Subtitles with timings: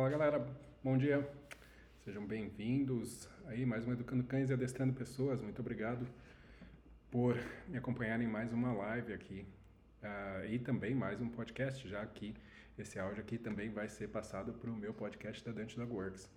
[0.00, 0.46] Fala galera,
[0.82, 1.30] bom dia.
[2.06, 5.42] Sejam bem-vindos aí mais um Educando Cães e Adestrando Pessoas.
[5.42, 6.06] Muito obrigado
[7.10, 7.36] por
[7.68, 9.46] me acompanharem em mais uma live aqui
[10.02, 12.34] uh, e também mais um podcast, já que
[12.78, 16.30] esse áudio aqui também vai ser passado para o meu podcast da Dante Dog Works,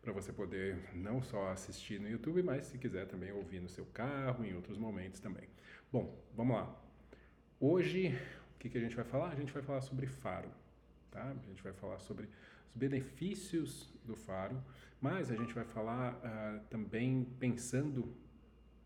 [0.00, 3.84] para você poder não só assistir no YouTube, mas se quiser também ouvir no seu
[3.86, 5.48] carro, em outros momentos também.
[5.90, 6.72] Bom, vamos lá.
[7.58, 8.16] Hoje,
[8.54, 9.30] o que, que a gente vai falar?
[9.30, 10.48] A gente vai falar sobre faro.
[11.10, 11.24] Tá?
[11.24, 12.28] A gente vai falar sobre
[12.68, 14.62] os benefícios do faro,
[15.00, 18.14] mas a gente vai falar uh, também pensando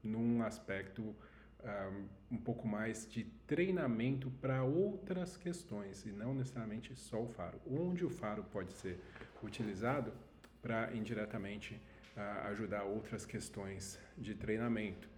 [0.03, 7.23] num aspecto uh, um pouco mais de treinamento para outras questões e não necessariamente só
[7.23, 7.61] o faro.
[7.67, 8.99] Onde o faro pode ser
[9.43, 10.13] utilizado
[10.61, 11.81] para indiretamente
[12.17, 15.09] uh, ajudar outras questões de treinamento.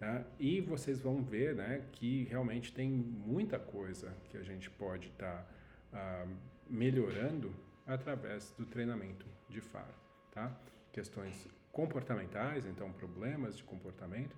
[0.00, 0.24] Né?
[0.38, 5.46] E vocês vão ver né, que realmente tem muita coisa que a gente pode estar.
[5.90, 6.26] Tá
[6.72, 7.54] melhorando
[7.92, 9.94] através do treinamento de faro,
[10.30, 10.52] tá?
[10.92, 14.36] Questões comportamentais, então problemas de comportamento,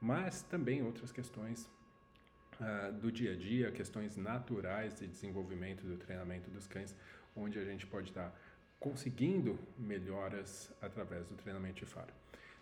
[0.00, 1.68] mas também outras questões
[2.60, 6.94] ah, do dia a dia, questões naturais de desenvolvimento do treinamento dos cães,
[7.34, 8.34] onde a gente pode estar
[8.78, 12.12] conseguindo melhoras através do treinamento de faro.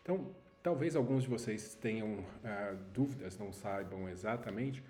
[0.03, 4.83] Então, talvez alguns de vocês tenham ah, dúvidas, não saibam exatamente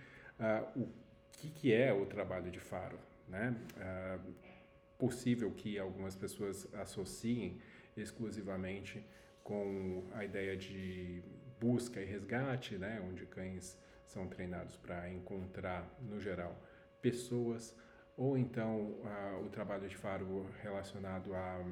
[0.75, 0.88] o
[1.32, 3.55] que, que é o trabalho de faro, né?
[5.05, 7.60] Possível que algumas pessoas associem
[7.94, 9.06] exclusivamente
[9.42, 11.22] com a ideia de
[11.60, 13.02] busca e resgate, né?
[13.06, 16.58] Onde cães são treinados para encontrar, no geral,
[17.02, 17.77] pessoas,
[18.16, 18.97] ou então
[19.44, 21.62] o trabalho de faro relacionado à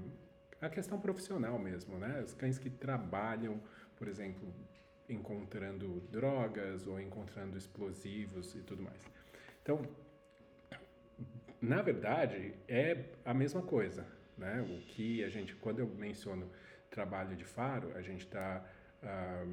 [0.61, 2.23] a, a questão profissional mesmo, né?
[2.23, 3.59] Os cães que trabalham,
[3.97, 4.47] por exemplo,
[5.09, 9.01] encontrando drogas ou encontrando explosivos e tudo mais.
[9.63, 9.81] Então,
[11.63, 14.05] na verdade, é a mesma coisa.
[14.37, 14.61] Né?
[14.69, 16.51] O que a gente, quando eu menciono
[16.91, 18.65] trabalho de faro, a gente está
[19.01, 19.47] ah,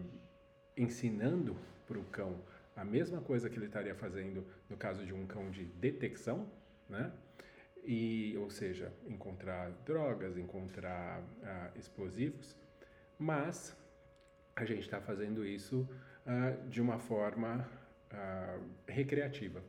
[0.76, 1.56] ensinando
[1.88, 2.42] para o cão
[2.76, 6.50] a mesma coisa que ele estaria fazendo no caso de um cão de detecção,
[6.88, 7.12] né?
[7.84, 12.56] E, ou seja, encontrar drogas, encontrar ah, explosivos,
[13.20, 13.76] mas
[14.56, 15.88] a gente está fazendo isso
[16.26, 17.70] ah, de uma forma
[18.88, 19.62] recreativa.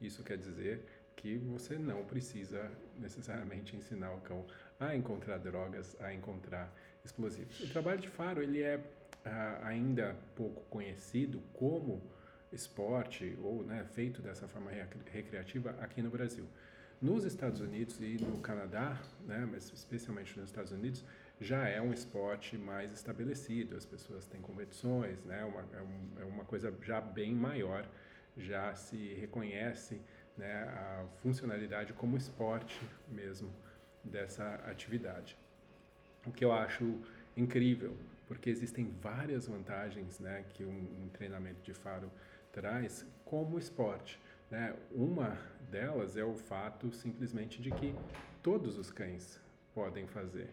[0.00, 0.84] Isso quer dizer
[1.24, 4.44] que você não precisa necessariamente ensinar o cão
[4.78, 6.70] a encontrar drogas, a encontrar
[7.02, 7.60] explosivos.
[7.60, 8.78] O trabalho de faro ele é
[9.24, 12.02] ah, ainda pouco conhecido como
[12.52, 14.70] esporte ou né, feito dessa forma
[15.10, 16.44] recreativa aqui no Brasil.
[17.00, 21.02] Nos Estados Unidos e no Canadá, né, mas especialmente nos Estados Unidos,
[21.40, 23.78] já é um esporte mais estabelecido.
[23.78, 27.88] As pessoas têm competições, né, uma, é, um, é uma coisa já bem maior,
[28.36, 30.02] já se reconhece
[30.36, 33.50] né, a funcionalidade como esporte mesmo
[34.02, 35.36] dessa atividade.
[36.26, 37.00] O que eu acho
[37.36, 37.96] incrível,
[38.26, 42.10] porque existem várias vantagens né, que um, um treinamento de faro
[42.52, 44.20] traz como esporte.
[44.50, 44.74] Né?
[44.92, 45.36] Uma
[45.70, 47.94] delas é o fato simplesmente de que
[48.42, 49.40] todos os cães
[49.74, 50.50] podem fazer.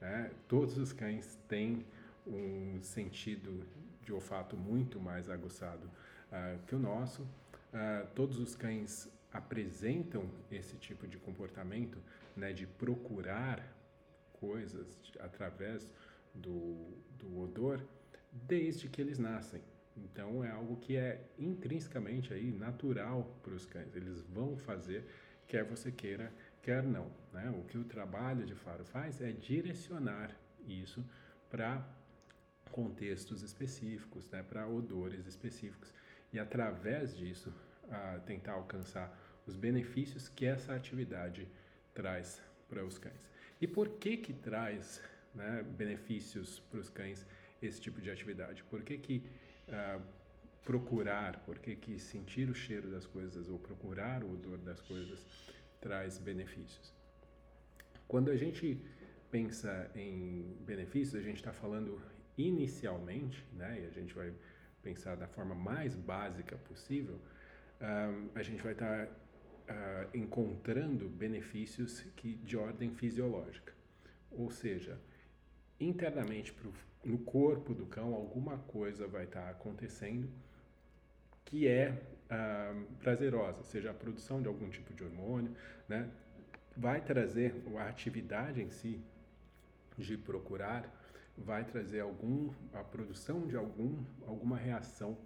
[0.00, 0.30] Né?
[0.46, 1.84] Todos os cães têm
[2.26, 3.66] um sentido
[4.02, 5.86] de olfato muito mais aguçado
[6.32, 7.26] uh, que o nosso
[7.72, 11.98] uh, todos os cães apresentam esse tipo de comportamento,
[12.36, 13.62] né, de procurar
[14.32, 15.88] coisas através
[16.34, 17.84] do, do odor,
[18.32, 19.60] desde que eles nascem.
[19.96, 23.94] Então é algo que é intrinsecamente aí natural para os cães.
[23.96, 25.04] Eles vão fazer,
[25.46, 27.10] quer você queira, quer não.
[27.32, 27.50] Né?
[27.50, 30.34] O que o trabalho de faro faz é direcionar
[30.66, 31.04] isso
[31.50, 31.84] para
[32.70, 34.42] contextos específicos, né?
[34.42, 35.92] para odores específicos
[36.32, 37.52] e através disso
[37.90, 39.16] a tentar alcançar
[39.46, 41.48] os benefícios que essa atividade
[41.94, 43.30] traz para os cães.
[43.60, 45.02] E por que que traz
[45.34, 47.26] né, benefícios para os cães
[47.62, 48.62] esse tipo de atividade?
[48.64, 49.22] Por que que
[49.68, 50.02] uh,
[50.64, 55.26] procurar, por que que sentir o cheiro das coisas ou procurar o odor das coisas
[55.80, 56.92] traz benefícios?
[58.06, 58.80] Quando a gente
[59.30, 62.00] pensa em benefícios, a gente está falando
[62.36, 64.32] inicialmente, né, e a gente vai
[64.82, 67.20] pensar da forma mais básica possível,
[68.34, 69.12] a gente vai estar tá,
[69.68, 73.72] uh, encontrando benefícios que de ordem fisiológica.
[74.30, 74.98] Ou seja,
[75.78, 76.72] internamente pro,
[77.04, 80.28] no corpo do cão, alguma coisa vai estar tá acontecendo
[81.44, 81.90] que é
[82.30, 85.54] uh, prazerosa, seja a produção de algum tipo de hormônio,
[85.88, 86.10] né?
[86.76, 89.00] vai trazer a atividade em si
[89.96, 90.97] de procurar
[91.44, 95.16] vai trazer algum a produção de algum alguma reação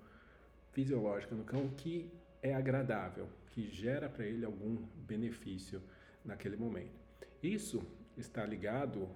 [0.73, 2.11] fisiológica no cão que
[2.43, 4.77] é agradável, que gera para ele algum
[5.07, 5.83] benefício
[6.25, 6.99] naquele momento.
[7.43, 7.83] Isso
[8.17, 9.09] está ligado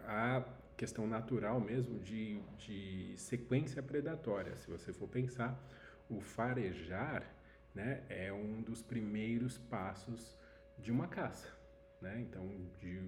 [0.00, 0.44] à
[0.76, 4.56] questão natural mesmo de, de sequência predatória.
[4.56, 5.58] Se você for pensar,
[6.08, 7.24] o farejar
[7.74, 10.36] né, é um dos primeiros passos
[10.78, 11.48] de uma caça.
[12.00, 12.20] Né?
[12.20, 12.46] Então,
[12.80, 13.00] de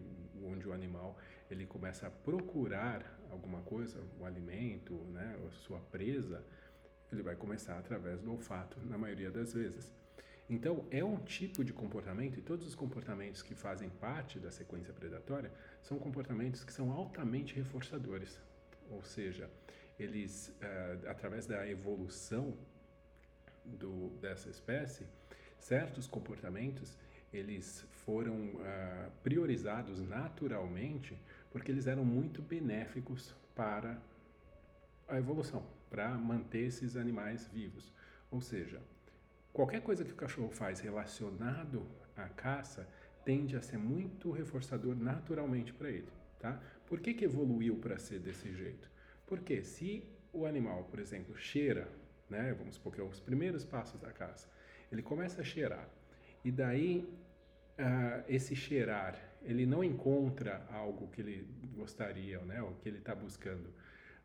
[0.44, 1.18] onde o animal
[1.50, 6.44] ele começa a procurar alguma coisa, o alimento, né, a sua presa,
[7.12, 9.92] ele vai começar através do olfato, na maioria das vezes.
[10.48, 14.92] Então, é um tipo de comportamento, e todos os comportamentos que fazem parte da sequência
[14.92, 15.50] predatória
[15.82, 18.38] são comportamentos que são altamente reforçadores.
[18.90, 19.50] Ou seja,
[19.98, 22.54] eles, uh, através da evolução
[23.64, 25.06] do, dessa espécie,
[25.58, 26.98] certos comportamentos
[27.32, 31.18] eles foram uh, priorizados naturalmente
[31.54, 33.96] porque eles eram muito benéficos para
[35.06, 37.92] a evolução, para manter esses animais vivos.
[38.28, 38.82] Ou seja,
[39.52, 41.86] qualquer coisa que o cachorro faz relacionado
[42.16, 42.88] à caça
[43.24, 46.08] tende a ser muito reforçador naturalmente para ele,
[46.40, 46.60] tá?
[46.88, 48.90] Por que, que evoluiu para ser desse jeito?
[49.24, 51.88] Porque se o animal, por exemplo, cheira,
[52.28, 54.50] né, vamos supor que é os primeiros passos da caça,
[54.90, 55.88] ele começa a cheirar
[56.44, 57.08] e daí
[57.78, 61.46] uh, esse cheirar ele não encontra algo que ele
[61.76, 63.66] gostaria, né, ou que ele está buscando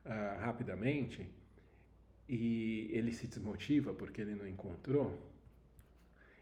[0.05, 1.29] uh, rapidamente,
[2.27, 5.19] e ele se desmotiva porque ele não encontrou,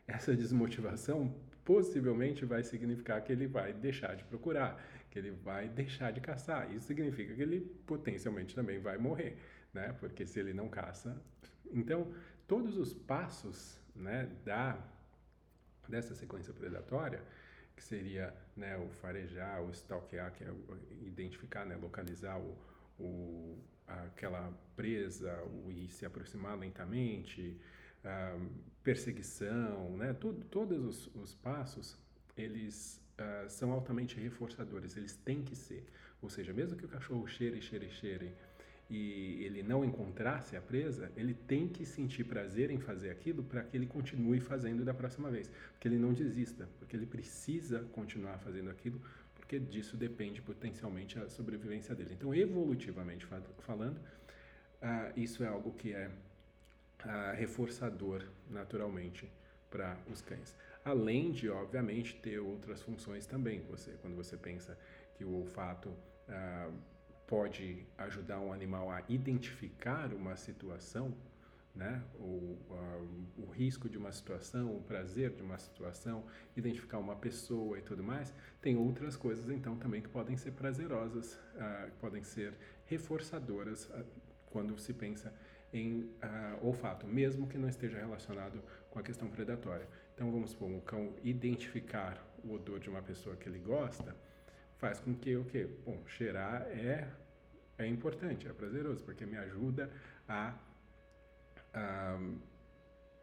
[0.05, 1.33] essa desmotivação
[1.65, 6.71] possivelmente vai significar que ele vai deixar de procurar, que ele vai deixar de caçar.
[6.73, 9.37] Isso significa que ele potencialmente também vai morrer,
[9.73, 9.93] né?
[9.99, 11.21] Porque se ele não caça,
[11.71, 12.13] então
[12.47, 14.77] todos os passos, né, da
[15.89, 17.21] dessa sequência predatória,
[17.75, 20.51] que seria né, o farejar, o stalkear, que é
[21.05, 22.57] identificar, né, localizar o,
[22.99, 23.57] o,
[23.87, 27.57] aquela presa o, e se aproximar lentamente,
[28.83, 31.97] perseguição, né, tudo, todos os, os passos,
[32.35, 35.85] eles uh, são altamente reforçadores, eles têm que ser.
[36.21, 38.33] Ou seja, mesmo que o cachorro cheire, cheire, cheire
[38.89, 43.63] e ele não encontrasse a presa, ele tem que sentir prazer em fazer aquilo para
[43.63, 48.37] que ele continue fazendo da próxima vez, porque ele não desista, porque ele precisa continuar
[48.39, 49.01] fazendo aquilo,
[49.35, 52.13] porque disso depende potencialmente a sobrevivência dele.
[52.13, 53.27] Então, evolutivamente
[53.59, 59.29] falando, uh, isso é algo que é uh, reforçador naturalmente
[59.69, 60.55] para os cães.
[60.83, 63.61] Além de, obviamente, ter outras funções também.
[63.69, 64.77] Você, quando você pensa
[65.15, 66.73] que o olfato uh,
[67.27, 71.13] pode ajudar um animal a identificar uma situação,
[71.75, 72.01] né?
[72.15, 73.07] o, uh,
[73.37, 76.23] o risco de uma situação, o prazer de uma situação,
[76.55, 81.33] identificar uma pessoa e tudo mais, tem outras coisas então também que podem ser prazerosas,
[81.33, 82.53] uh, podem ser
[82.85, 84.05] reforçadoras uh,
[84.45, 85.31] quando se pensa
[85.73, 86.09] em
[86.61, 89.85] olfato, mesmo que não esteja relacionado com a questão predatória.
[90.15, 94.15] Então vamos supor, um cão identificar o odor de uma pessoa que ele gosta,
[94.77, 95.67] faz com que o quê?
[95.85, 97.07] Bom, cheirar é,
[97.77, 99.91] é importante, é prazeroso, porque me ajuda
[100.27, 100.53] a,
[101.73, 102.19] a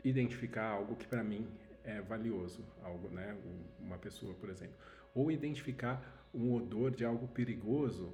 [0.04, 1.48] identificar algo que para mim
[1.84, 3.36] é valioso, algo, né?
[3.78, 4.76] Uma pessoa, por exemplo.
[5.14, 8.12] Ou identificar um odor de algo perigoso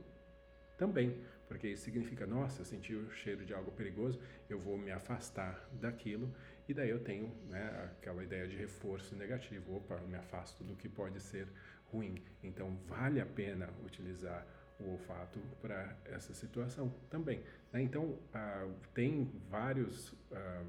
[0.76, 1.16] também,
[1.48, 5.68] porque isso significa, nossa, eu senti o cheiro de algo perigoso, eu vou me afastar
[5.72, 6.32] daquilo,
[6.68, 10.76] e daí eu tenho né, aquela ideia de reforço negativo, opa, eu me afasto do
[10.76, 11.48] que pode ser
[11.92, 12.22] ruim.
[12.42, 14.46] Então, vale a pena utilizar
[14.80, 17.42] o olfato para essa situação também.
[17.72, 17.82] Né?
[17.82, 20.64] Então, ah, tem vários, ah,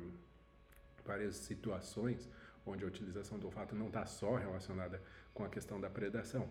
[1.06, 2.30] várias situações
[2.66, 5.02] onde a utilização do olfato não está só relacionada
[5.34, 6.48] com a questão da predação,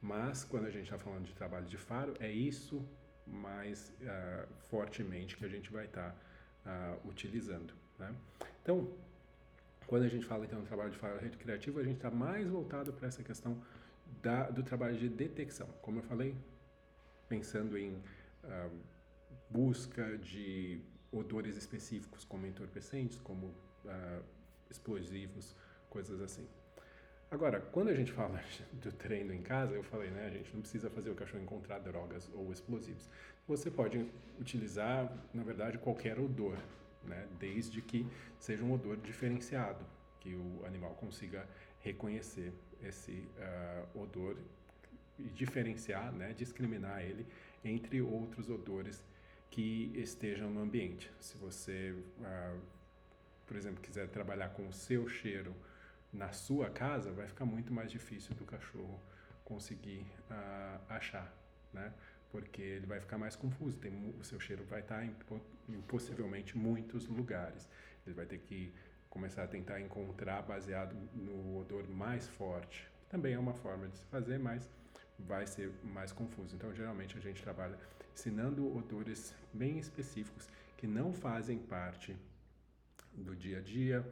[0.00, 2.86] mas quando a gente está falando de trabalho de faro, é isso
[3.26, 6.14] mais ah, fortemente que a gente vai estar
[6.64, 7.72] tá, utilizando.
[7.98, 8.14] Né?
[8.62, 8.88] Então,
[9.86, 12.92] quando a gente fala então do trabalho de faro recreativo, a gente está mais voltado
[12.92, 13.60] para essa questão
[14.22, 15.66] da, do trabalho de detecção.
[15.82, 16.34] Como eu falei,
[17.28, 17.92] pensando em
[18.44, 18.70] uh,
[19.50, 20.80] busca de
[21.12, 24.22] odores específicos, como entorpecentes, como uh,
[24.70, 25.54] explosivos,
[25.88, 26.46] coisas assim.
[27.30, 30.60] Agora, quando a gente fala do treino em casa, eu falei, né, a gente não
[30.60, 33.08] precisa fazer o cachorro encontrar drogas ou explosivos.
[33.46, 36.58] Você pode utilizar, na verdade, qualquer odor,
[37.04, 38.06] né, desde que
[38.38, 39.84] seja um odor diferenciado,
[40.20, 41.46] que o animal consiga
[41.80, 44.36] reconhecer esse uh, odor
[45.18, 47.26] e diferenciar, né, discriminar ele
[47.64, 49.04] entre outros odores
[49.50, 51.10] que estejam no ambiente.
[51.20, 52.60] Se você, uh,
[53.46, 55.54] por exemplo, quiser trabalhar com o seu cheiro
[56.12, 59.00] na sua casa, vai ficar muito mais difícil do cachorro
[59.44, 61.34] conseguir uh, achar,
[61.72, 61.92] né?
[62.30, 63.78] Porque ele vai ficar mais confuso.
[63.78, 65.14] Tem, o seu cheiro vai estar em,
[65.68, 67.66] em possivelmente muitos lugares.
[68.06, 68.72] Ele vai ter que
[69.18, 74.04] começar a tentar encontrar baseado no odor mais forte Também é uma forma de se
[74.04, 74.70] fazer, mas
[75.18, 76.54] vai ser mais confuso.
[76.54, 77.76] Então, geralmente a gente trabalha
[78.14, 80.46] ensinando odores bem específicos
[80.76, 82.14] que não fazem parte
[83.12, 84.06] do dia a dia,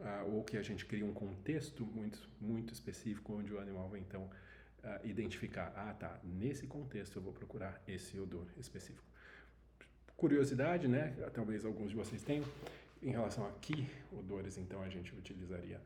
[0.00, 4.00] uh, ou que a gente cria um contexto muito, muito específico onde o animal vai
[4.00, 9.06] então uh, identificar, ah tá, nesse contexto eu vou procurar esse odor específico.
[10.16, 11.14] Curiosidade, né?
[11.32, 12.44] Talvez alguns de vocês tenham,
[13.02, 15.80] em relação a que odores então a gente utilizaria.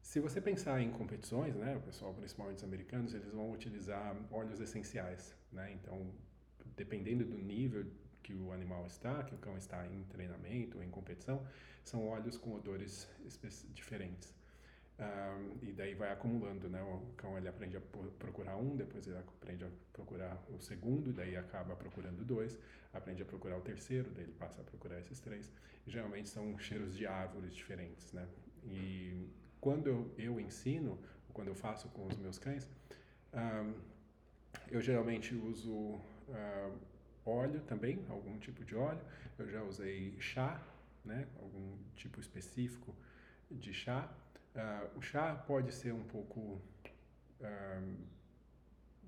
[0.00, 4.60] Se você pensar em competições, né, o pessoal, principalmente os americanos, eles vão utilizar óleos
[4.60, 5.72] essenciais, né?
[5.72, 6.10] Então,
[6.76, 7.84] dependendo do nível
[8.22, 11.46] que o animal está, que o cão está em treinamento ou em competição,
[11.84, 13.08] são óleos com odores
[13.74, 14.37] diferentes.
[14.98, 16.82] Um, e daí vai acumulando, né?
[16.82, 17.80] O cão ele aprende a
[18.18, 22.58] procurar um, depois ele aprende a procurar o segundo, daí acaba procurando dois,
[22.92, 25.52] aprende a procurar o terceiro, daí ele passa a procurar esses três.
[25.86, 28.26] E, geralmente são cheiros de árvores diferentes, né?
[28.64, 29.28] E
[29.60, 30.98] quando eu, eu ensino,
[31.32, 32.68] quando eu faço com os meus cães,
[33.32, 33.74] um,
[34.70, 36.78] eu geralmente uso uh,
[37.24, 39.00] óleo também, algum tipo de óleo.
[39.38, 40.60] Eu já usei chá,
[41.04, 41.26] né?
[41.40, 42.94] Algum tipo específico
[43.50, 44.12] de chá.
[44.54, 46.60] Uh, o chá pode ser um pouco
[47.40, 47.96] uh,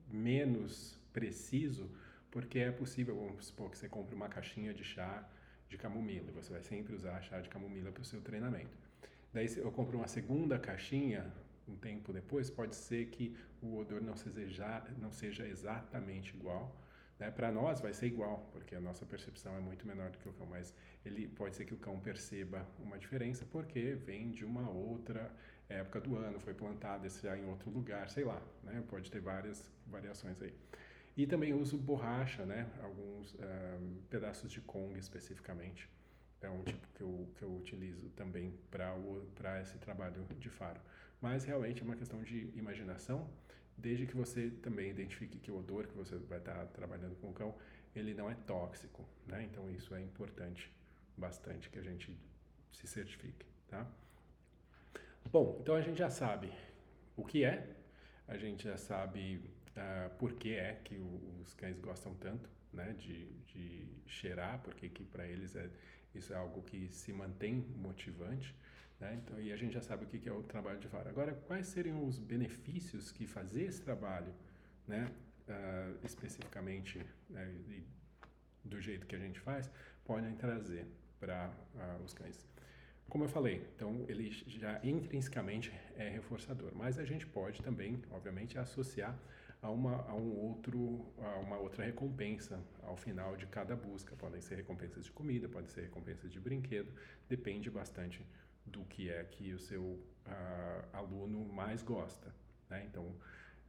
[0.08, 1.90] menos preciso,
[2.30, 5.28] porque é possível, vamos supor que você compre uma caixinha de chá
[5.68, 8.76] de camomila, você vai sempre usar chá de camomila para o seu treinamento.
[9.32, 11.32] Daí eu compro uma segunda caixinha,
[11.68, 16.74] um tempo depois, pode ser que o odor não seja, não seja exatamente igual,
[17.20, 17.30] né?
[17.30, 20.32] Para nós vai ser igual, porque a nossa percepção é muito menor do que o
[20.32, 20.74] cão, mas
[21.04, 25.30] ele pode ser que o cão perceba uma diferença porque vem de uma outra
[25.68, 28.82] época do ano, foi plantado esse em outro lugar, sei lá, né?
[28.88, 30.52] Pode ter várias variações aí.
[31.16, 32.66] E também uso borracha, né?
[32.82, 35.88] Alguns um, pedaços de Kong especificamente.
[36.40, 40.80] É um tipo que eu, que eu utilizo também para esse trabalho de faro.
[41.20, 43.28] Mas realmente é uma questão de imaginação
[43.80, 47.32] desde que você também identifique que o odor que você vai estar trabalhando com o
[47.32, 47.54] cão,
[47.94, 49.42] ele não é tóxico, né?
[49.44, 50.70] Então isso é importante
[51.16, 52.16] bastante que a gente
[52.70, 53.86] se certifique, tá?
[55.30, 56.52] Bom, então a gente já sabe
[57.16, 57.76] o que é,
[58.26, 59.42] a gente já sabe
[59.76, 64.88] uh, por que é que o, os cães gostam tanto, né, de, de cheirar, porque
[64.88, 65.68] que para eles é
[66.14, 68.54] isso é algo que se mantém motivante.
[69.00, 69.18] Né?
[69.24, 71.08] Então, e a gente já sabe o que é o trabalho de faro.
[71.08, 74.32] Agora, quais seriam os benefícios que fazer esse trabalho,
[74.86, 75.10] né,
[75.48, 77.82] uh, especificamente né, e
[78.62, 79.70] do jeito que a gente faz,
[80.04, 80.86] podem trazer
[81.18, 82.46] para uh, ah, os cães?
[83.08, 88.56] Como eu falei, então ele já intrinsecamente é reforçador, mas a gente pode também, obviamente,
[88.56, 89.18] associar
[89.60, 94.14] a uma, a um outro, a uma outra recompensa ao final de cada busca.
[94.14, 96.92] Podem ser recompensas de comida, podem ser recompensas de brinquedo,
[97.28, 98.24] depende bastante
[98.66, 102.32] do que é que o seu uh, aluno mais gosta.
[102.68, 102.84] Né?
[102.88, 103.14] Então,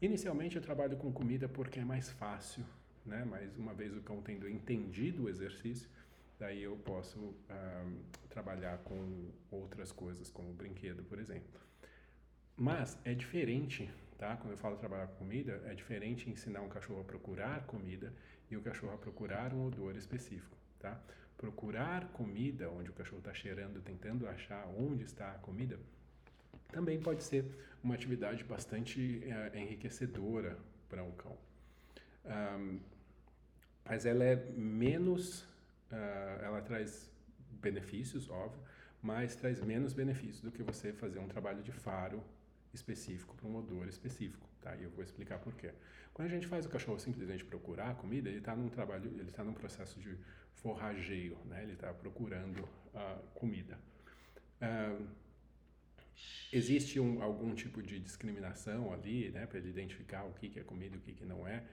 [0.02, 2.64] inicialmente eu trabalho com comida porque é mais fácil,
[3.06, 3.26] né?
[3.26, 5.90] mas uma vez o cão tendo entendido o exercício,
[6.40, 11.60] daí eu posso uh, trabalhar com outras coisas, como brinquedo, por exemplo.
[12.58, 14.38] Mas é diferente, tá?
[14.38, 18.14] Quando eu falo trabalhar com comida, é diferente ensinar um cachorro a procurar comida
[18.50, 21.02] e o cachorro a procurar um odor específico, tá?
[21.42, 25.80] Procurar comida, onde o cachorro está cheirando, tentando achar onde está a comida,
[26.72, 27.44] também pode ser
[27.84, 30.58] uma atividade bastante é, enriquecedora
[30.88, 31.36] para um cão.
[32.24, 32.80] Um,
[33.84, 35.42] mas ela é menos,
[35.92, 37.10] uh, ela traz
[37.60, 38.62] benefícios, óbvio,
[39.02, 42.24] mas traz menos benefícios do que você fazer um trabalho de faro
[42.74, 44.76] específico para um odor específico, tá?
[44.76, 45.74] E eu vou explicar por quê.
[46.14, 49.44] Quando a gente faz o cachorro simplesmente procurar comida, ele está num trabalho, ele está
[49.44, 50.18] num processo de
[50.56, 51.64] forrageio, né?
[51.64, 53.78] Ele está procurando a uh, comida.
[54.62, 55.08] Uh,
[56.52, 60.64] existe um, algum tipo de discriminação ali, né, para ele identificar o que, que é
[60.64, 61.64] comida e o que, que não é.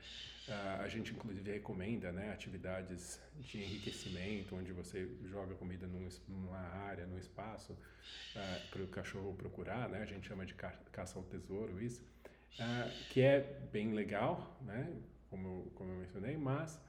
[0.47, 6.59] Uh, a gente inclusive recomenda, né, atividades de enriquecimento, onde você joga comida num, numa
[6.59, 11.19] área, num espaço, uh, para o cachorro procurar, né, a gente chama de ca caça
[11.19, 12.03] ao tesouro isso,
[12.55, 13.41] uh, que é
[13.73, 14.91] bem legal, né,
[15.29, 16.81] como, como eu mencionei, mas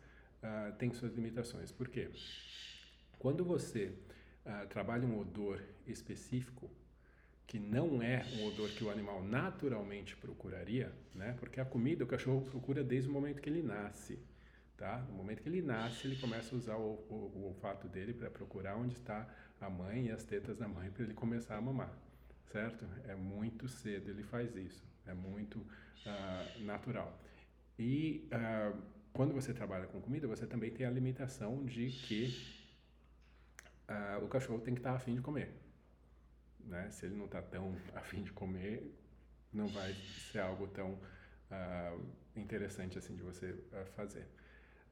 [0.78, 1.70] tem suas limitações.
[1.70, 2.10] Por quê?
[3.18, 3.92] Quando você
[4.70, 6.72] trabalha um odor específico,
[7.50, 11.36] que não é um odor que o animal naturalmente procuraria, né?
[11.40, 14.20] Porque a comida o cachorro procura desde o momento que ele nasce,
[14.78, 15.00] tá?
[15.10, 18.30] No momento que ele nasce, ele começa a usar o, o, o olfato dele para
[18.30, 19.28] procurar onde está
[19.60, 21.92] a mãe e as tetas da mãe para ele começar a mamar,
[22.52, 22.86] certo?
[23.08, 27.20] É muito cedo ele faz isso, é muito uh, natural.
[27.80, 28.80] E uh,
[29.12, 32.62] quando você trabalha com comida, você também tem a limitação de que
[33.90, 35.52] uh, o cachorro tem que estar tá afim de comer
[36.70, 36.90] né?
[36.92, 38.96] Se ele não está tão afim de comer,
[39.52, 39.94] não vai
[40.32, 44.28] ser algo tão uh, interessante assim de você uh, fazer.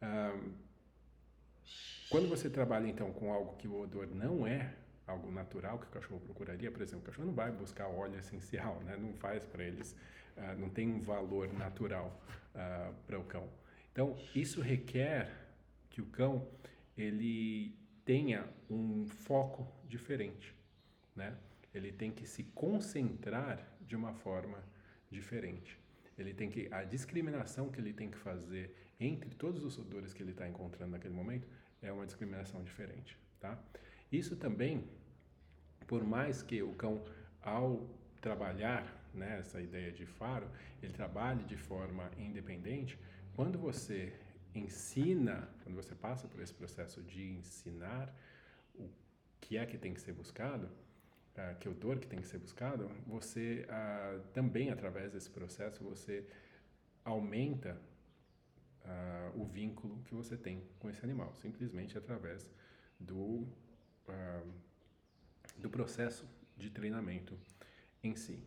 [0.02, 0.54] Uh,
[2.10, 4.74] quando você trabalha então com algo que o odor não é
[5.06, 8.82] algo natural que o cachorro procuraria, por exemplo, o cachorro não vai buscar óleo essencial,
[8.82, 8.98] né?
[8.98, 9.96] Não faz para eles,
[10.58, 12.20] não tem um valor natural
[13.06, 13.50] para o cão.
[13.92, 15.32] Então isso requer
[15.90, 16.46] que o cão
[16.98, 20.54] ele tenha um foco diferente,
[21.16, 21.38] né?
[21.74, 24.64] Ele tem que se concentrar de uma forma
[25.10, 25.80] diferente.
[26.18, 30.24] Ele tem que a discriminação que ele tem que fazer entre todos os odores que
[30.24, 31.48] ele está encontrando naquele momento
[31.82, 33.58] é uma discriminação diferente, tá?
[34.12, 34.84] Isso também,
[35.86, 37.04] por mais que o cão
[37.42, 37.88] ao
[38.20, 40.50] trabalhar né, essa ideia de faro,
[40.82, 42.98] ele trabalhe de forma independente.
[43.36, 44.14] Quando você
[44.56, 48.14] ensina, quando você passa por esse processo de ensinar
[48.76, 48.90] o
[49.40, 50.70] que é que tem que ser buscado,
[51.38, 55.30] uh, que é o dor que tem que ser buscado, você uh, também através desse
[55.30, 56.26] processo você
[57.06, 57.80] aumenta
[58.84, 62.52] uh, o vínculo que você tem com esse animal, simplesmente através
[63.00, 63.48] do
[65.58, 66.26] do processo
[66.56, 67.38] de treinamento
[68.02, 68.42] em si.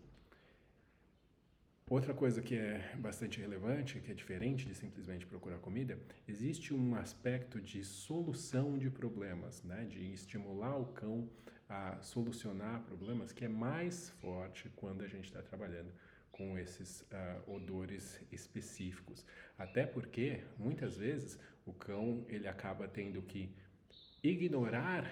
[1.90, 6.94] Outra coisa que é bastante relevante, que é diferente de simplesmente procurar comida, existe um
[6.94, 9.84] aspecto de solução de problemas, né?
[9.86, 11.28] de estimular o cão
[11.70, 15.92] a solucionar problemas que é mais forte quando a gente está trabalhando
[16.32, 19.24] com esses uh, odores específicos.
[19.56, 23.54] Até porque, muitas vezes, o cão ele acaba tendo que
[24.20, 25.08] ignorar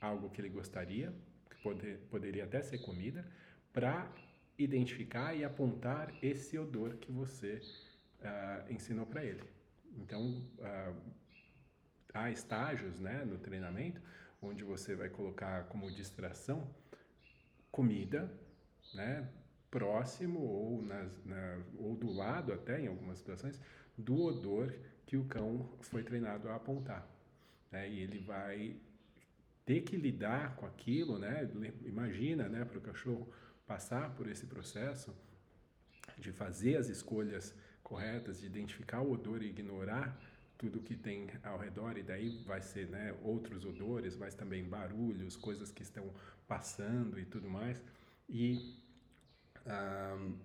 [0.00, 1.14] algo que ele gostaria,
[1.48, 3.24] que pode, poderia até ser comida,
[3.72, 4.12] para
[4.58, 7.60] identificar e apontar esse odor que você
[8.20, 9.44] uh, ensinou para ele.
[9.96, 10.96] Então, uh,
[12.12, 14.00] há estágios né, no treinamento
[14.40, 16.68] onde você vai colocar como distração
[17.70, 18.32] comida,
[18.94, 19.28] né,
[19.70, 23.60] próximo ou, nas, na, ou do lado até, em algumas situações,
[23.96, 24.74] do odor
[25.06, 27.06] que o cão foi treinado a apontar.
[27.70, 28.76] Né, e ele vai
[29.66, 31.46] ter que lidar com aquilo, né?
[31.84, 33.28] Imagina, né, para o cachorro
[33.66, 35.14] passar por esse processo
[36.16, 40.18] de fazer as escolhas corretas, de identificar o odor e ignorar
[40.58, 45.36] tudo que tem ao redor e daí vai ser né, outros odores, mas também barulhos,
[45.36, 46.12] coisas que estão
[46.48, 47.80] passando e tudo mais
[48.28, 48.76] e
[49.66, 50.36] um,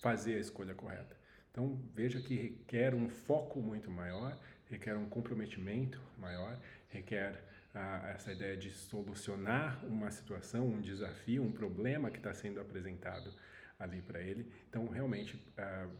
[0.00, 1.16] fazer a escolha correta.
[1.50, 6.58] Então veja que requer um foco muito maior, requer um comprometimento maior,
[6.88, 7.32] requer
[7.74, 13.32] uh, essa ideia de solucionar uma situação, um desafio, um problema que está sendo apresentado
[13.78, 14.50] ali para ele.
[14.68, 15.90] Então realmente uh,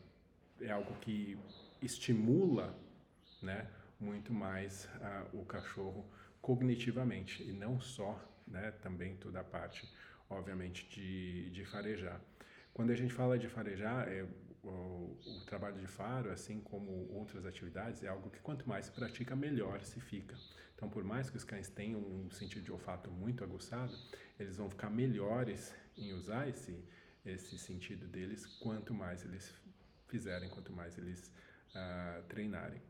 [0.60, 1.38] é algo que
[1.82, 2.78] estimula
[3.42, 3.68] né,
[3.98, 6.06] muito mais uh, o cachorro
[6.40, 9.88] cognitivamente e não só, né, também toda a parte,
[10.28, 12.20] obviamente, de, de farejar.
[12.72, 14.26] Quando a gente fala de farejar, é,
[14.62, 18.92] o, o, trabalho de faro, assim como outras atividades, é algo que quanto mais se
[18.92, 20.36] pratica, melhor se fica.
[20.74, 23.96] Então, por mais que os cães tenham um sentido de olfato muito aguçado,
[24.38, 26.84] eles vão ficar melhores em usar esse,
[27.24, 29.54] esse sentido deles quanto mais eles
[30.08, 31.32] fizerem, quanto mais eles
[31.74, 32.80] uh, treinarem.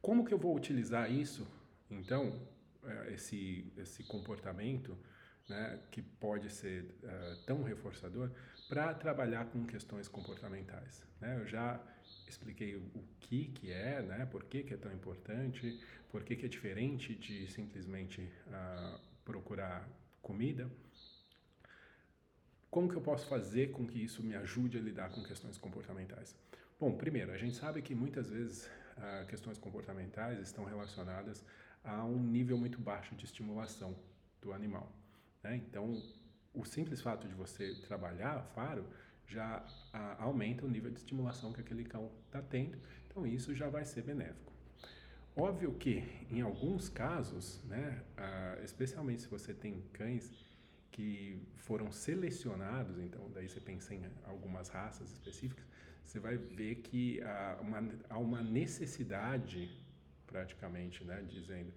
[0.00, 1.44] Como que eu vou utilizar isso,
[1.90, 2.32] então,
[2.84, 4.96] eh, esse, esse comportamento,
[5.48, 8.30] né, que pode ser uh, tão reforçador,
[8.68, 11.04] para trabalhar com questões comportamentais?
[11.20, 11.40] Né?
[11.40, 11.80] Eu já
[12.28, 16.46] expliquei o que que é, né, por que que é tão importante, por que que
[16.46, 19.88] é diferente de simplesmente uh, procurar
[20.22, 20.70] comida.
[22.70, 26.36] Como que eu posso fazer com que isso me ajude a lidar com questões comportamentais?
[26.78, 31.42] Bom, primeiro, a gente sabe que muitas vezes ah, questões comportamentais estão relacionadas
[31.82, 33.96] a um nível muito baixo de estimulação
[34.42, 34.92] do animal.
[35.42, 35.56] Né?
[35.56, 36.02] Então,
[36.52, 38.84] o simples fato de você trabalhar faro
[39.26, 43.70] já ah, aumenta o nível de estimulação que aquele cão está tendo, então isso já
[43.70, 44.52] vai ser benéfico.
[45.34, 50.30] Óbvio que, em alguns casos, né, ah, especialmente se você tem cães
[50.96, 55.66] que foram selecionados, então daí você pensa em algumas raças específicas,
[56.02, 59.70] você vai ver que há uma, há uma necessidade,
[60.26, 61.70] praticamente, né, dizendo,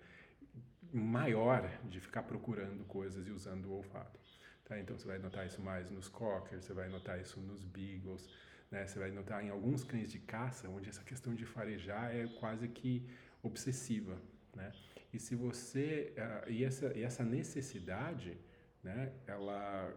[0.93, 4.17] maior de ficar procurando coisas e usando o olfato.
[4.63, 4.79] Tá?
[4.79, 8.29] Então você vai notar isso mais nos cockers, você vai notar isso nos beagles,
[8.71, 8.88] né?
[8.88, 12.69] você vai notar em alguns cães de caça, onde essa questão de farejar é quase
[12.69, 13.05] que
[13.43, 14.17] obsessiva.
[14.55, 14.71] Né?
[15.12, 18.38] E se você uh, e essa, e essa necessidade,
[18.83, 19.93] né, ela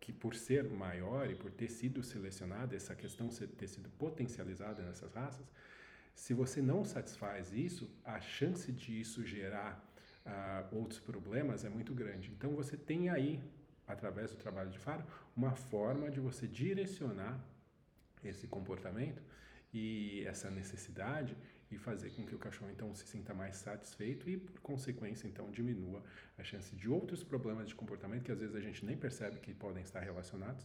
[0.00, 5.14] que por ser maior e por ter sido selecionada, essa questão ter sido potencializada nessas
[5.14, 5.46] raças,
[6.14, 9.82] se você não satisfaz isso, a chance de isso gerar
[10.26, 12.30] uh, outros problemas é muito grande.
[12.30, 13.42] Então você tem aí
[13.86, 15.04] através do trabalho de faro,
[15.36, 17.38] uma forma de você direcionar
[18.22, 19.22] esse comportamento
[19.72, 21.36] e essa necessidade
[21.74, 25.50] e fazer com que o cachorro então se sinta mais satisfeito e por consequência então
[25.50, 26.02] diminua
[26.38, 29.52] a chance de outros problemas de comportamento que às vezes a gente nem percebe que
[29.52, 30.64] podem estar relacionados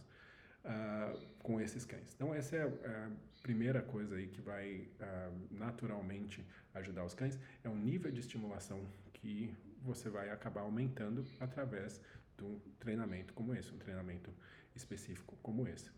[0.64, 2.14] uh, com esses cães.
[2.14, 3.10] Então essa é a,
[3.42, 8.86] primeira coisa aí que vai uh, naturalmente ajudar os cães é o nível de estimulação
[9.14, 12.00] que você vai acabar aumentando através
[12.36, 14.30] de um treinamento como esse, um treinamento
[14.76, 15.90] específico como esse.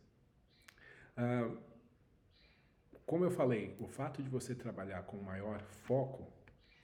[1.18, 1.71] Uh,
[3.06, 6.30] como eu falei, o fato de você trabalhar com maior foco,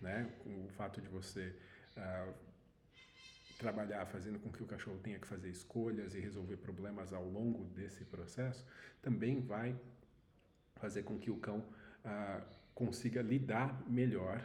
[0.01, 1.55] né, o fato de você
[1.97, 2.35] uh,
[3.59, 7.65] trabalhar fazendo com que o cachorro tenha que fazer escolhas e resolver problemas ao longo
[7.65, 8.65] desse processo,
[9.03, 9.79] também vai
[10.77, 12.43] fazer com que o cão uh,
[12.75, 14.41] consiga lidar melhor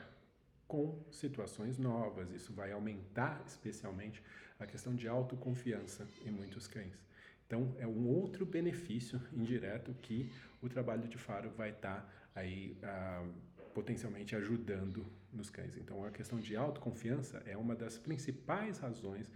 [0.67, 2.31] com situações novas.
[2.31, 4.23] Isso vai aumentar especialmente
[4.59, 6.97] a questão de autoconfiança em muitos cães.
[7.45, 10.31] Então, é um outro benefício indireto que
[10.63, 13.25] o trabalho de faro vai estar tá aí ah,
[13.73, 15.75] potencialmente ajudando nos cães.
[15.77, 19.29] Então, a questão de autoconfiança é uma das principais razões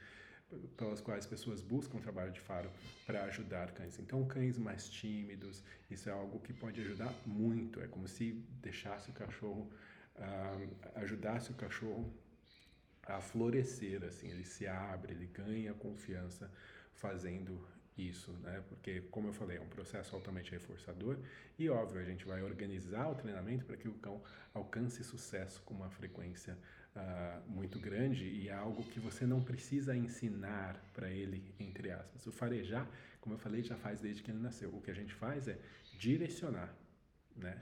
[0.78, 2.72] pelas quais pessoas buscam trabalho de faro
[3.06, 4.00] para ajudar cães.
[4.00, 7.82] Então, cães mais tímidos, isso é algo que pode ajudar muito.
[7.82, 9.70] É como se deixasse o cachorro,
[10.16, 12.14] uh, ajudasse o cachorro
[13.04, 16.52] a florescer, assim, ele se abre, ele ganha confiança
[16.94, 17.66] fazendo
[17.98, 18.64] isso, né?
[18.70, 21.18] Porque, como eu falei, é um processo altamente reforçador
[21.58, 24.22] e, óbvio, a gente vai organizar o treinamento para que o cão
[24.54, 26.58] alcance sucesso com uma frequência
[26.96, 32.26] uh, muito grande e é algo que você não precisa ensinar para ele, entre aspas.
[32.26, 32.88] O farejar,
[33.22, 34.70] como eu falei, já faz desde que ele nasceu.
[34.70, 35.58] O que a gente faz é
[35.98, 36.74] direcionar,
[37.36, 37.62] né?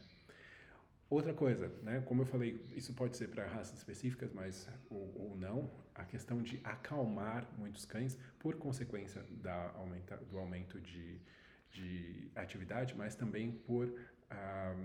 [1.10, 5.38] Outra coisa, né, como eu falei, isso pode ser para raças específicas, mas ou, ou,
[5.38, 11.19] não, a questão de acalmar muitos cães por consequência da aumenta, do aumento de,
[11.71, 13.97] de atividade, mas também por
[14.29, 14.75] ah,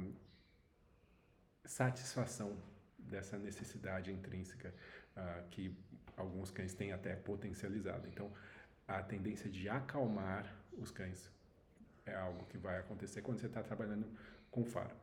[1.64, 2.56] satisfação
[2.98, 4.72] dessa necessidade intrínseca
[5.16, 5.76] ah, que
[6.16, 8.06] alguns cães têm até potencializado.
[8.06, 8.32] Então,
[8.86, 11.28] a tendência de acalmar os cães
[12.06, 14.06] é algo que vai acontecer quando você está trabalhando
[14.50, 14.94] com faro.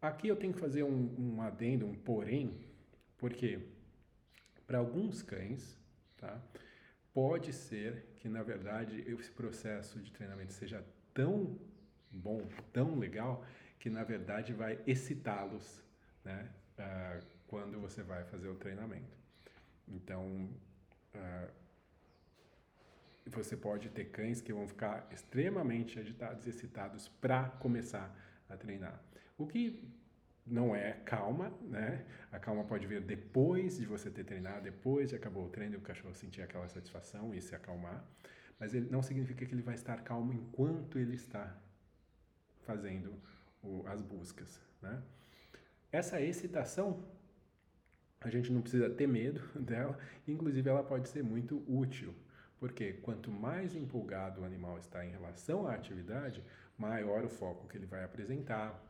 [0.00, 2.58] Aqui eu tenho que fazer um, um adendo, um porém,
[3.18, 3.60] porque
[4.70, 5.76] para alguns cães,
[6.16, 6.40] tá,
[7.12, 11.58] pode ser que na verdade esse processo de treinamento seja tão
[12.08, 13.44] bom, tão legal,
[13.80, 15.82] que na verdade vai excitá-los,
[16.24, 19.18] né, uh, quando você vai fazer o treinamento.
[19.88, 20.48] Então,
[21.16, 21.50] uh,
[23.26, 28.16] você pode ter cães que vão ficar extremamente agitados e excitados para começar
[28.48, 29.02] a treinar.
[29.36, 29.92] O que
[30.50, 32.04] não é calma, né?
[32.32, 35.78] A calma pode vir depois de você ter treinado, depois de acabou o treino e
[35.78, 38.04] o cachorro sentir aquela satisfação e se acalmar.
[38.58, 41.56] Mas ele não significa que ele vai estar calmo enquanto ele está
[42.62, 43.14] fazendo
[43.62, 45.02] o, as buscas, né?
[45.92, 47.04] Essa excitação,
[48.20, 52.14] a gente não precisa ter medo dela, inclusive ela pode ser muito útil,
[52.58, 56.44] porque quanto mais empolgado o animal está em relação à atividade,
[56.76, 58.89] maior o foco que ele vai apresentar,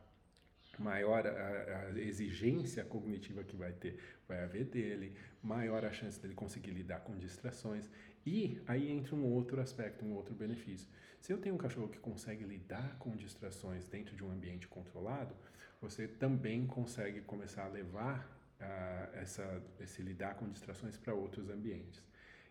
[0.81, 6.33] maior a, a, exigência cognitiva que vai ter, vai haver dele, maior a chance dele
[6.33, 7.89] conseguir lidar com distrações.
[8.25, 10.87] E aí entra um outro aspecto, um outro benefício.
[11.19, 15.35] Se eu tenho um cachorro que consegue lidar com distrações dentro de um ambiente controlado,
[15.79, 18.19] você também consegue começar a levar
[18.59, 22.03] uh, essa, esse lidar com distrações para outros ambientes.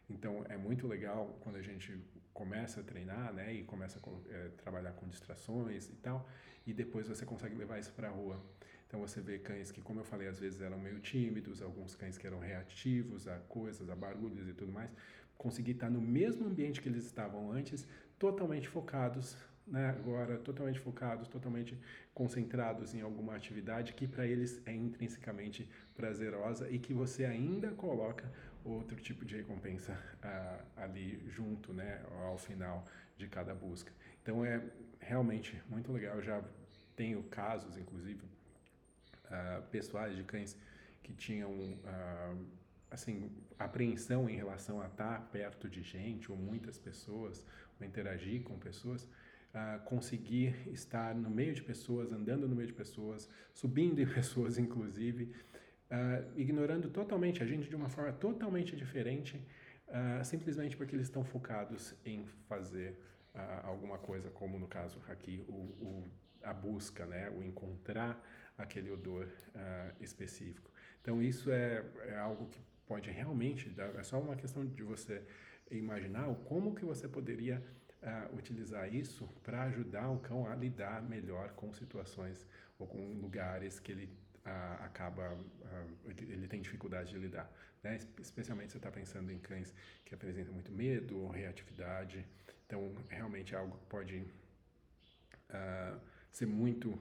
[0.08, 1.96] Então é muito legal quando a gente
[2.40, 6.26] começa a treinar, né, e começa a é, trabalhar com distrações e tal,
[6.66, 8.42] e depois você consegue levar isso para a rua.
[8.86, 12.16] Então você vê cães que, como eu falei, às vezes eram meio tímidos, alguns cães
[12.16, 14.90] que eram reativos a coisas, a barulhos e tudo mais,
[15.36, 17.86] conseguir estar no mesmo ambiente que eles estavam antes,
[18.18, 21.78] totalmente focados, né, agora totalmente focados, totalmente
[22.14, 28.32] concentrados em alguma atividade que para eles é intrinsecamente prazerosa e que você ainda coloca
[28.64, 32.84] outro tipo de recompensa uh, ali junto, né, ao final
[33.16, 33.92] de cada busca.
[34.22, 34.62] Então é
[35.00, 36.16] realmente muito legal.
[36.16, 36.42] Eu já
[36.96, 38.22] tenho casos, inclusive,
[39.26, 40.56] uh, pessoais de cães
[41.02, 42.46] que tinham uh,
[42.90, 47.44] assim apreensão em relação a estar perto de gente ou muitas pessoas,
[47.78, 49.08] ou interagir com pessoas.
[49.52, 54.58] Uh, conseguir estar no meio de pessoas, andando no meio de pessoas, subindo em pessoas,
[54.58, 55.34] inclusive,
[55.90, 59.36] uh, ignorando totalmente a gente de uma forma totalmente diferente,
[59.88, 62.98] uh, simplesmente porque eles estão focados em fazer
[63.34, 66.10] uh, alguma coisa, como no caso aqui, o, o,
[66.42, 67.30] a busca, né?
[67.30, 68.22] o encontrar
[68.56, 69.26] aquele odor
[70.00, 70.70] específico.
[71.00, 75.22] Então, isso é, é algo que pode realmente dar, é só uma questão de você
[75.70, 77.62] imaginar como que você poderia
[78.02, 82.46] uh, utilizar isso para ajudar o cão a lidar melhor com situações
[82.78, 84.10] ou com lugares que ele
[84.46, 87.50] uh, acaba, uh, ele tem dificuldade de lidar.
[87.82, 87.98] Né?
[88.20, 89.72] Especialmente se está pensando em cães
[90.04, 92.26] que apresentam muito medo ou reatividade.
[92.66, 94.24] Então, realmente é algo que pode
[96.30, 96.96] ser muito,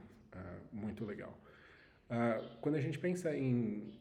[0.72, 1.38] muito legal.
[2.62, 4.00] quando a gente pensa em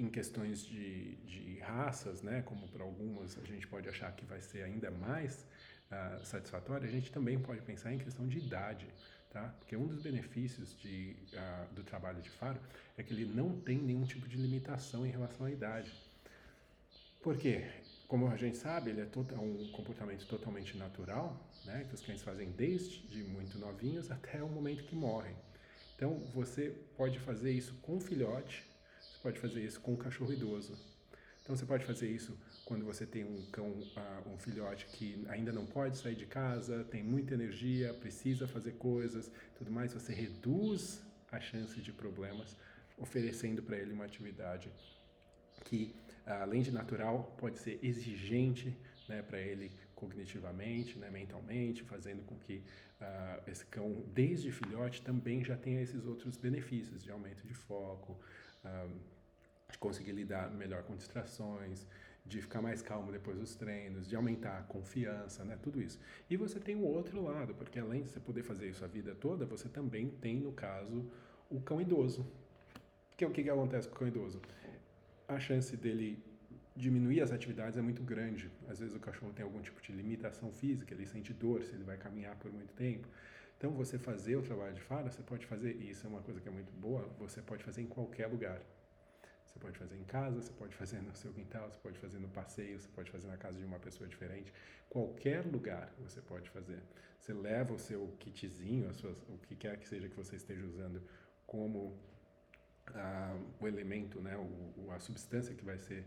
[0.00, 4.40] em questões de, de raças, né, como para algumas a gente pode achar que vai
[4.40, 5.46] ser ainda mais
[5.92, 8.88] uh, satisfatório, a gente também pode pensar em questão de idade,
[9.30, 9.54] tá?
[9.58, 12.60] Porque um dos benefícios de, uh, do trabalho de faro
[12.96, 15.92] é que ele não tem nenhum tipo de limitação em relação à idade.
[17.22, 17.70] Por quê?
[18.08, 22.22] Como a gente sabe, ele é tota, um comportamento totalmente natural, né, que os cães
[22.22, 25.36] fazem desde de muito novinhos até o momento que morrem.
[25.94, 28.64] Então, você pode fazer isso com filhote,
[29.22, 30.76] pode fazer isso com um cachorro idoso.
[31.50, 35.50] Então você pode fazer isso quando você tem um cão, uh, um filhote que ainda
[35.50, 39.92] não pode sair de casa, tem muita energia, precisa fazer coisas, tudo mais.
[39.92, 42.56] Você reduz a chance de problemas,
[42.96, 44.70] oferecendo para ele uma atividade
[45.64, 45.92] que,
[46.24, 48.72] uh, além de natural, pode ser exigente
[49.08, 52.62] né, para ele cognitivamente, né, mentalmente, fazendo com que
[53.00, 58.16] uh, esse cão, desde filhote, também já tenha esses outros benefícios de aumento de foco,
[59.70, 61.86] de conseguir lidar melhor com distrações,
[62.24, 65.58] de ficar mais calmo depois dos treinos, de aumentar a confiança, né?
[65.62, 65.98] Tudo isso.
[66.28, 69.14] E você tem o outro lado, porque além de você poder fazer isso a vida
[69.14, 71.10] toda, você também tem, no caso,
[71.50, 72.26] o cão idoso.
[73.16, 74.40] Que o que, que acontece com o cão idoso?
[75.26, 76.22] A chance dele
[76.76, 78.50] diminuir as atividades é muito grande.
[78.68, 81.84] Às vezes o cachorro tem algum tipo de limitação física, ele sente dor se ele
[81.84, 83.08] vai caminhar por muito tempo.
[83.58, 86.40] Então, você fazer o trabalho de fala, você pode fazer, e isso é uma coisa
[86.40, 88.58] que é muito boa, você pode fazer em qualquer lugar.
[89.50, 92.28] Você pode fazer em casa, você pode fazer no seu quintal, você pode fazer no
[92.28, 94.52] passeio, você pode fazer na casa de uma pessoa diferente.
[94.88, 96.80] Qualquer lugar você pode fazer.
[97.18, 101.02] Você leva o seu kitzinho, suas, o que quer que seja que você esteja usando
[101.46, 101.98] como
[102.94, 106.06] ah, o elemento, né, o, a substância que vai ser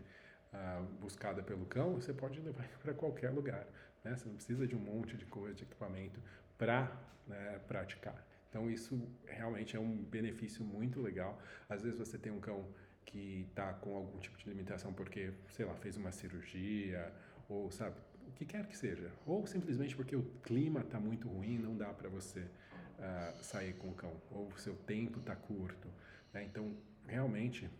[0.52, 3.66] ah, buscada pelo cão, você pode levar para qualquer lugar.
[4.02, 4.16] Né?
[4.16, 6.20] Você não precisa de um monte de coisa, de equipamento
[6.56, 6.90] para
[7.26, 8.26] né, praticar.
[8.48, 11.40] Então isso realmente é um benefício muito legal.
[11.68, 12.64] Às vezes você tem um cão
[13.14, 17.12] que está com algum tipo de limitação porque, sei lá, fez uma cirurgia
[17.48, 17.94] ou sabe
[18.26, 21.92] o que quer que seja, ou simplesmente porque o clima está muito ruim, não dá
[21.92, 25.88] para você uh, sair com o cão, ou o seu tempo está curto.
[26.32, 26.42] Né?
[26.42, 27.70] Então, realmente,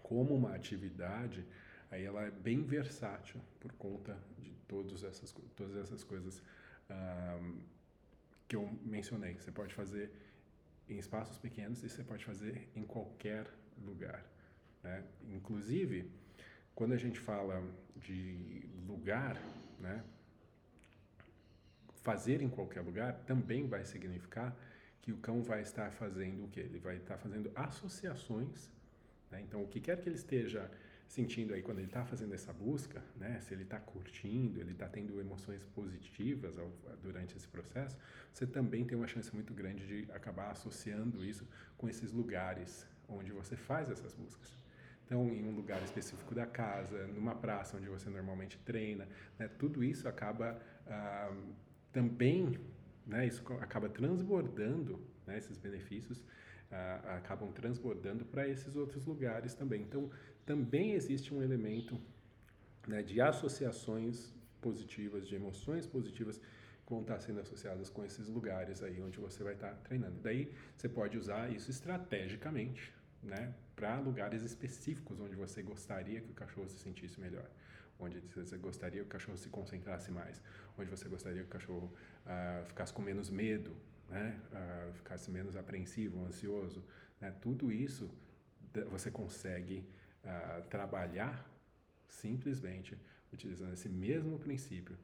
[0.00, 1.44] como uma atividade,
[1.90, 6.38] aí ela é bem versátil por conta de todas essas, todas essas coisas
[6.88, 7.58] uh,
[8.46, 9.34] que eu mencionei.
[9.34, 10.12] Você pode fazer
[10.88, 13.50] em espaços pequenos e você pode fazer em qualquer
[13.84, 14.35] lugar.
[14.86, 15.02] Né?
[15.32, 16.08] Inclusive,
[16.74, 17.60] quando a gente fala
[17.96, 19.36] de lugar,
[19.80, 20.04] né,
[22.04, 24.56] fazer em qualquer lugar também vai significar
[25.02, 26.60] que o cão vai estar fazendo o que?
[26.60, 28.70] Ele vai estar fazendo associações.
[29.30, 29.40] Né?
[29.42, 30.70] Então, o que quer que ele esteja
[31.08, 33.40] sentindo aí quando ele está fazendo essa busca, né?
[33.40, 36.68] Se ele está curtindo, ele está tendo emoções positivas ao,
[37.00, 37.96] durante esse processo,
[38.32, 41.46] você também tem uma chance muito grande de acabar associando isso
[41.78, 44.65] com esses lugares onde você faz essas buscas.
[45.06, 49.48] Então, em um lugar específico da casa, numa praça onde você normalmente treina, né?
[49.48, 51.32] Tudo isso acaba ah,
[51.92, 52.58] também,
[53.06, 53.24] né?
[53.26, 55.38] Isso acaba transbordando né?
[55.38, 56.22] esses benefícios
[56.66, 59.82] Uh, acabam transbordando para esses outros lugares também.
[59.82, 60.10] Então,
[60.44, 61.96] também existe um elemento
[62.88, 68.82] né, de associações positivas, de emoções positivas que vão estar sendo associadas com esses lugares
[68.82, 70.18] aí onde você vai estar treinando.
[70.20, 72.92] Daí você pode usar isso estrategicamente,
[73.26, 77.48] né, para lugares específicos onde você gostaria que o cachorro se sentisse melhor,
[77.98, 80.40] onde você gostaria que o cachorro se concentrasse mais,
[80.78, 81.92] onde você gostaria que o cachorro
[82.24, 83.76] uh, ficasse com menos medo,
[84.08, 86.84] né, uh, ficasse menos apreensivo, ansioso,
[87.20, 88.10] né, tudo isso
[88.90, 89.88] você consegue
[90.22, 91.50] uh, trabalhar
[92.08, 92.96] simplesmente
[93.32, 94.96] utilizando esse mesmo princípio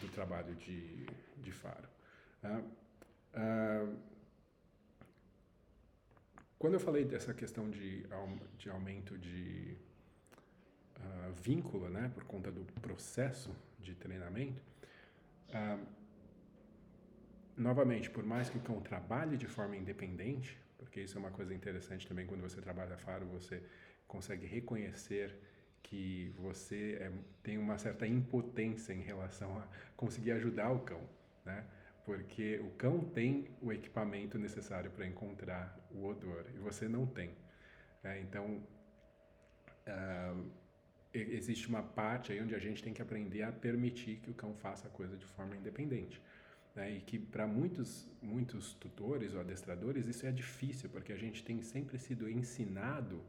[0.00, 1.06] do trabalho de,
[1.38, 1.88] de faro.
[2.44, 3.96] Uh,
[6.62, 8.06] quando eu falei dessa questão de,
[8.56, 9.76] de aumento de
[11.42, 14.62] vínculo, né, por conta do processo de treinamento,
[17.56, 21.52] novamente, por mais que o cão trabalhe de forma independente, porque isso é uma coisa
[21.52, 23.60] interessante também quando você trabalha faro, você
[24.06, 25.36] consegue reconhecer
[25.82, 27.10] que você é,
[27.42, 31.02] tem uma certa impotência em relação a conseguir ajudar o cão,
[31.44, 31.66] né?
[32.04, 37.30] Porque o cão tem o equipamento necessário para encontrar o odor e você não tem.
[38.02, 38.20] Né?
[38.20, 38.62] Então,
[39.86, 40.50] uh,
[41.14, 44.54] existe uma parte aí onde a gente tem que aprender a permitir que o cão
[44.54, 46.20] faça a coisa de forma independente.
[46.74, 46.96] Né?
[46.96, 51.62] E que para muitos, muitos tutores ou adestradores isso é difícil, porque a gente tem
[51.62, 53.22] sempre sido ensinado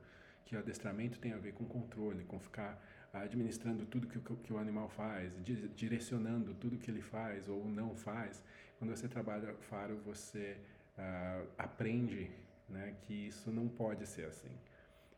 [0.46, 2.82] que o adestramento tem a ver com controle, com ficar
[3.14, 5.32] administrando tudo que, que o animal faz,
[5.76, 8.44] direcionando tudo que ele faz ou não faz.
[8.80, 10.58] Quando você trabalha faro, você
[10.98, 12.32] uh, aprende
[12.68, 14.58] né, que isso não pode ser assim,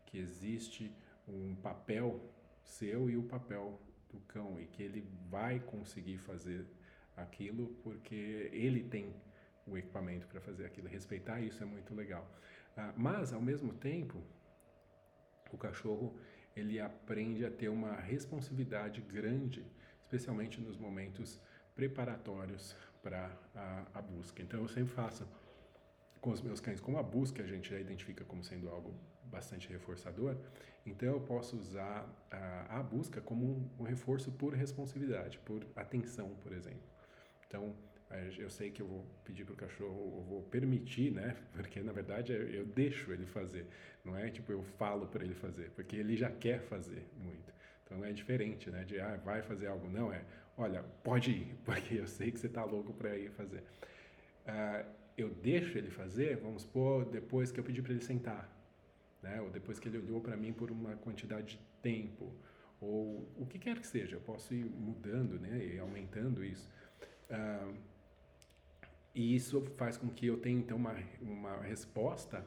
[0.06, 0.92] que existe
[1.28, 2.20] um papel
[2.64, 3.80] seu e o papel
[4.12, 6.66] do cão e que ele vai conseguir fazer
[7.16, 9.16] aquilo porque ele tem
[9.66, 10.90] o equipamento para fazer aquilo.
[10.90, 12.30] Respeitar isso é muito legal.
[12.78, 14.22] Uh, mas, ao mesmo tempo,
[15.52, 16.14] o cachorro
[16.56, 19.66] ele aprende a ter uma responsividade grande,
[20.04, 21.42] especialmente nos momentos
[21.76, 24.42] preparatórios para a, a, busca.
[24.42, 25.28] Então eu sempre faço
[26.22, 28.94] com os meus cães, como a busca a gente já identifica como sendo algo
[29.26, 30.38] bastante reforçador,
[30.86, 36.30] então eu posso usar a, a busca como um, um reforço por responsividade, por atenção,
[36.42, 36.88] por exemplo.
[37.48, 37.76] Então
[38.38, 41.36] eu sei que eu vou pedir para o cachorro, eu vou permitir, né?
[41.54, 43.66] Porque na verdade eu deixo ele fazer,
[44.04, 47.54] não é tipo eu falo para ele fazer, porque ele já quer fazer muito.
[47.84, 48.84] Então é diferente, né?
[48.84, 50.24] De ah, vai fazer algo, não é?
[50.58, 53.64] Olha, pode ir, porque eu sei que você está louco para ir fazer.
[54.46, 54.86] Uh,
[55.18, 58.50] eu deixo ele fazer, vamos supor, depois que eu pedi para ele sentar,
[59.22, 59.42] né?
[59.42, 62.34] Ou depois que ele olhou para mim por uma quantidade de tempo,
[62.80, 65.66] ou o que quer que seja, eu posso ir mudando, né?
[65.66, 66.70] E aumentando isso.
[67.30, 67.76] Uh,
[69.16, 72.46] e isso faz com que eu tenha então uma, uma resposta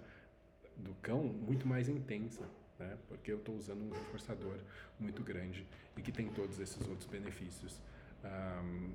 [0.76, 2.46] do cão muito mais intensa,
[2.78, 2.96] né?
[3.08, 4.58] Porque eu estou usando um reforçador
[5.00, 7.80] muito grande e que tem todos esses outros benefícios
[8.22, 8.92] um,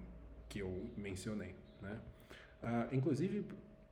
[0.47, 1.99] que eu mencionei, né?
[2.61, 3.43] Uh, inclusive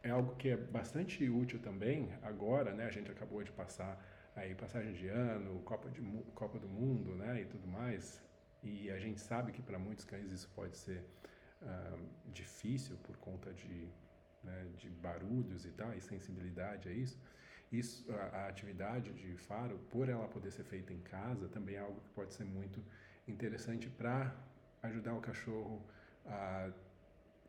[0.04, 2.86] é algo que é bastante útil também agora, né?
[2.86, 4.00] A gente acabou de passar
[4.36, 6.02] aí passagem de ano, Copa, de,
[6.36, 7.42] Copa do Mundo, né?
[7.42, 8.22] E tudo mais.
[8.64, 11.04] E a gente sabe que para muitos cães isso pode ser
[11.62, 12.00] uh,
[12.32, 13.88] difícil por conta de,
[14.44, 17.20] né, de barulhos e tal, e sensibilidade a isso.
[17.72, 21.80] Isso, a, a, atividade de faro, por ela poder ser feita em casa, também é
[21.80, 22.84] algo que pode ser muito
[23.28, 24.36] interessante para
[24.84, 25.82] ajudar o cachorro
[26.26, 26.72] a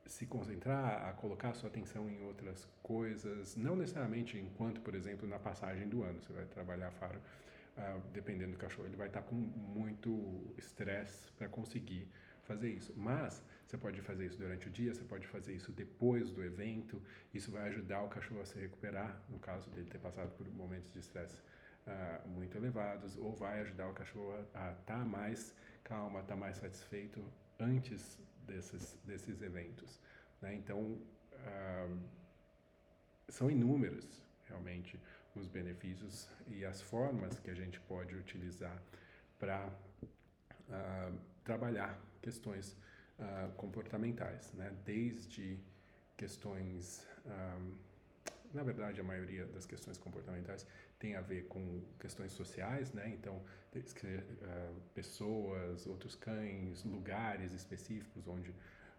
[0.06, 5.38] se concentrar, a colocar sua atenção em outras coisas, não necessariamente enquanto, por exemplo, na
[5.38, 9.34] passagem do ano, você vai trabalhar faro, uh, dependendo do cachorro, ele vai estar com
[9.34, 12.08] muito estresse para conseguir
[12.42, 12.92] fazer isso.
[12.96, 17.02] Mas você pode fazer isso durante o dia, você pode fazer isso depois do evento.
[17.32, 20.92] Isso vai ajudar o cachorro a se recuperar, no caso dele ter passado por momentos
[20.92, 21.38] de estresse
[21.86, 26.36] uh, muito elevados, ou vai ajudar o cachorro a estar tá mais calmo, estar tá
[26.38, 27.24] mais satisfeito
[27.58, 29.98] antes desses, desses eventos.
[30.42, 30.54] Né?
[30.54, 31.98] Então, uh,
[33.30, 35.00] são inúmeros, realmente,
[35.34, 38.82] os benefícios e as formas que a gente pode utilizar
[39.38, 40.08] para uh,
[40.70, 42.76] ah, trabalhar questões
[43.18, 44.72] uh, comportamentais, né?
[44.84, 45.58] desde
[46.16, 47.74] questões, um,
[48.52, 50.66] na verdade a maioria das questões comportamentais
[50.98, 53.08] tem a ver com questões sociais, né?
[53.08, 58.54] então uh, pessoas, outros cães, lugares específicos onde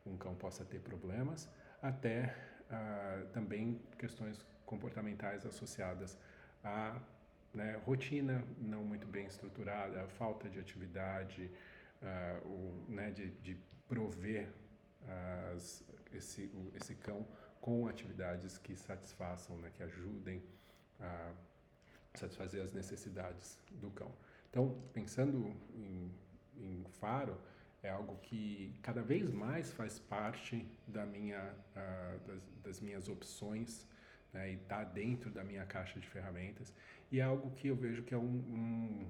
[0.05, 1.49] um cão possa ter problemas,
[1.81, 2.35] até
[2.69, 6.17] uh, também questões comportamentais associadas
[6.63, 6.99] à
[7.53, 11.49] né, rotina não muito bem estruturada, falta de atividade,
[12.03, 14.49] uh, o, né, de, de prover
[15.53, 17.25] as, esse, o, esse cão
[17.59, 20.43] com atividades que satisfaçam, né, que ajudem
[20.99, 21.31] a
[22.13, 24.11] satisfazer as necessidades do cão.
[24.49, 26.11] Então, pensando em,
[26.57, 27.37] em faro,
[27.81, 33.87] é algo que cada vez mais faz parte da minha, uh, das, das, minhas opções
[34.31, 36.73] né, e está dentro da minha caixa de ferramentas
[37.11, 39.07] e é algo que eu vejo que é um, um,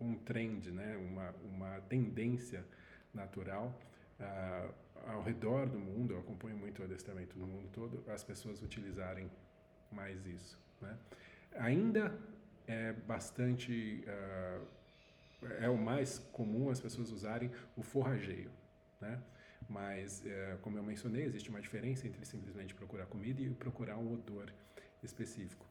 [0.00, 2.64] um trend, né, uma, uma tendência
[3.12, 3.78] natural
[4.18, 4.74] uh,
[5.06, 9.30] ao redor do mundo, eu acompanho muito o adestramento no mundo todo, as pessoas utilizarem
[9.90, 10.58] mais isso.
[10.80, 10.96] Né?
[11.56, 12.16] Ainda
[12.66, 14.04] é bastante.
[14.06, 14.80] Uh,
[15.58, 18.50] é o mais comum as pessoas usarem o forrageio.
[19.00, 19.18] Né?
[19.68, 24.12] Mas, uh, como eu mencionei, existe uma diferença entre simplesmente procurar comida e procurar um
[24.12, 24.52] odor
[25.02, 25.66] específico.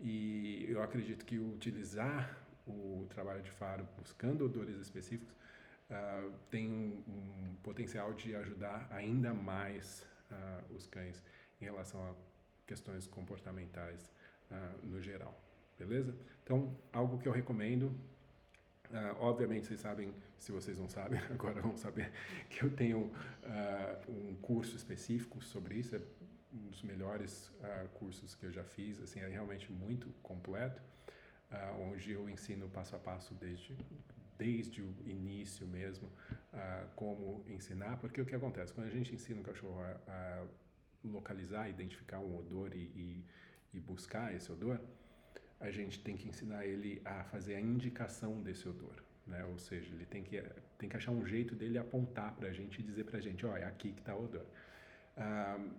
[0.00, 2.38] E eu acredito que utilizar
[2.68, 5.34] o trabalho de faro buscando odores específicos
[5.90, 11.22] uh, tem um, um, potencial de ajudar ainda mais uh, os cães
[11.60, 12.14] em relação a
[12.66, 14.10] questões comportamentais
[14.50, 15.38] uh, no geral,
[15.78, 16.14] beleza?
[16.44, 17.92] Então, algo que eu recomendo,
[19.20, 22.10] obviamente vocês sabem, se vocês não sabem, agora vão saber
[22.48, 23.12] que eu tenho
[24.08, 26.00] um curso específico sobre isso, é
[26.54, 27.52] um dos melhores
[27.94, 30.80] cursos que eu já fiz, assim, é realmente muito completo,
[31.80, 33.76] onde eu ensino passo a passo desde
[34.38, 39.40] desde o início mesmo uh, como ensinar, porque o que acontece quando a gente ensina
[39.40, 40.46] o cachorro a, a
[41.04, 43.24] localizar, identificar um odor e, e,
[43.74, 44.80] e, buscar esse odor,
[45.60, 49.44] a gente tem que ensinar ele a fazer a indicação desse odor, né?
[49.44, 50.40] Ou seja, ele tem que
[50.78, 53.44] tem que achar um jeito dele apontar para a gente e dizer para a gente,
[53.44, 54.46] oh, é aqui que está o odor.
[55.16, 55.70] Uh,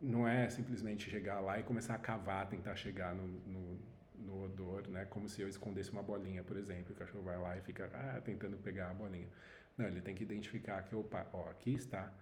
[0.00, 3.78] não é simplesmente chegar lá e começar a cavar, tentar chegar no, no
[4.18, 5.04] no odor, né?
[5.06, 6.94] Como se eu escondesse uma bolinha, por exemplo.
[6.94, 9.28] O cachorro vai lá e fica ah, tentando pegar a bolinha.
[9.76, 12.12] Não, ele tem que identificar que, opa, ó, aqui está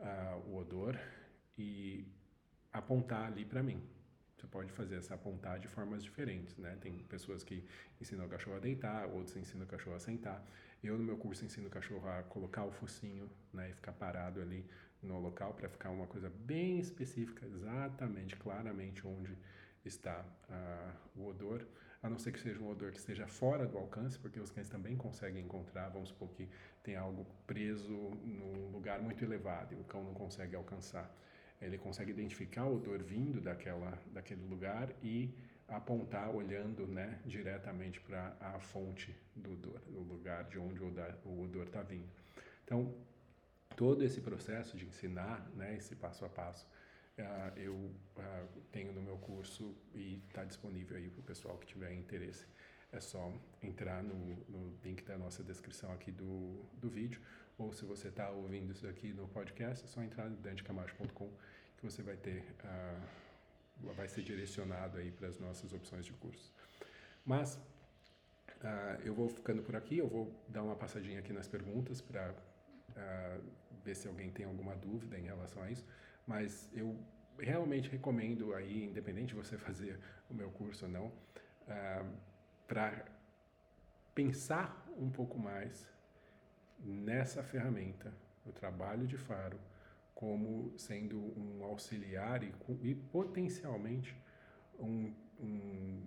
[0.00, 0.98] uh, o odor
[1.58, 2.06] e
[2.72, 3.82] apontar ali para mim.
[4.36, 6.76] Você pode fazer essa apontar de formas diferentes, né?
[6.80, 7.64] Tem pessoas que
[8.00, 10.44] ensinam o cachorro a deitar, outros ensinam o cachorro a sentar.
[10.82, 13.70] Eu, no meu curso, ensino o cachorro a colocar o focinho, né?
[13.70, 14.64] E ficar parado ali
[15.02, 19.36] no local para ficar uma coisa bem específica, exatamente, claramente onde
[19.88, 21.66] está ah, o odor,
[22.02, 24.68] a não ser que seja um odor que esteja fora do alcance, porque os cães
[24.68, 26.48] também conseguem encontrar, vamos supor que
[26.82, 31.10] tem algo preso num lugar muito elevado e o cão não consegue alcançar.
[31.60, 35.34] Ele consegue identificar o odor vindo daquela, daquele lugar e
[35.68, 41.66] apontar olhando né, diretamente para a fonte do odor, o lugar de onde o odor
[41.66, 42.08] está vindo.
[42.64, 42.94] Então,
[43.74, 46.66] todo esse processo de ensinar, né, esse passo a passo,
[47.18, 51.66] uh, eu uh, tenho no meu curso e está disponível aí para o pessoal que
[51.66, 52.46] tiver interesse.
[52.92, 54.14] É só entrar no,
[54.48, 57.20] no, link da nossa descrição aqui do, do vídeo,
[57.58, 61.30] ou se você está ouvindo isso aqui no podcast, é só entrar no dantecamacho.com
[61.76, 66.52] que você vai ter, uh, vai ser direcionado aí para as nossas opções de curso.
[67.24, 67.58] Mas
[68.62, 72.32] Uh, eu vou ficando por aqui, eu vou dar uma passadinha aqui nas perguntas para
[72.32, 73.44] uh,
[73.84, 75.84] ver se alguém tem alguma dúvida em relação a isso
[76.26, 76.98] mas eu
[77.38, 79.98] realmente recomendo aí, independente de você fazer
[80.28, 81.12] o meu curso ou não, uh,
[81.68, 82.04] ah,
[82.66, 83.04] para
[84.14, 85.88] pensar um pouco mais
[86.78, 88.12] nessa ferramenta,
[88.44, 89.58] o trabalho de faro,
[90.14, 92.52] como sendo um auxiliar e,
[92.82, 94.16] e potencialmente
[94.78, 96.02] um, um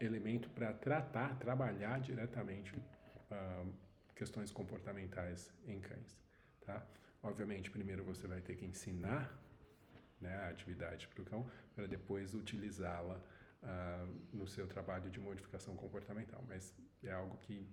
[0.00, 3.72] elemento para tratar, trabalhar diretamente uh,
[4.14, 6.20] questões comportamentais em cães,
[6.66, 6.84] tá?
[7.22, 9.36] Obviamente, primeiro você vai ter que ensinar
[10.20, 13.20] né, a atividade para o cão, para depois utilizá-la
[13.62, 16.44] uh, no seu trabalho de modificação comportamental.
[16.48, 17.66] Mas é algo que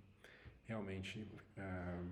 [0.66, 2.12] realmente uh,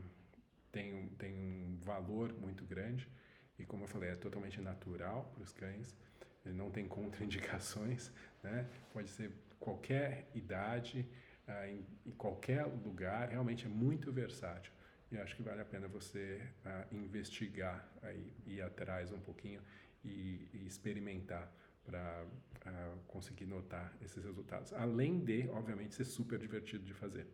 [0.72, 3.10] tem, um, tem um valor muito grande
[3.58, 5.96] e, como eu falei, é totalmente natural para os cães,
[6.46, 8.12] ele não tem contraindicações,
[8.44, 8.68] né?
[8.92, 11.08] pode ser qualquer idade,
[11.68, 14.72] em, em qualquer lugar, realmente é muito versátil.
[15.14, 19.61] E acho que vale a pena você uh, investigar, aí, ir atrás um pouquinho
[20.03, 21.53] e, e experimentar
[21.86, 22.28] para uh,
[22.66, 24.74] ah, conseguir notar esses resultados.
[24.74, 27.28] Além de, obviamente, ser super divertido de fazer.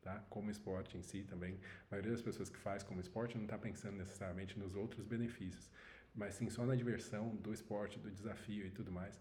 [0.00, 0.24] Tá?
[0.30, 1.60] Como esporte em si também.
[1.90, 5.70] A maioria das pessoas que faz como esporte não está pensando necessariamente nos outros benefícios,
[6.14, 9.14] mas sim só na diversão do esporte, do desafio e tudo mais,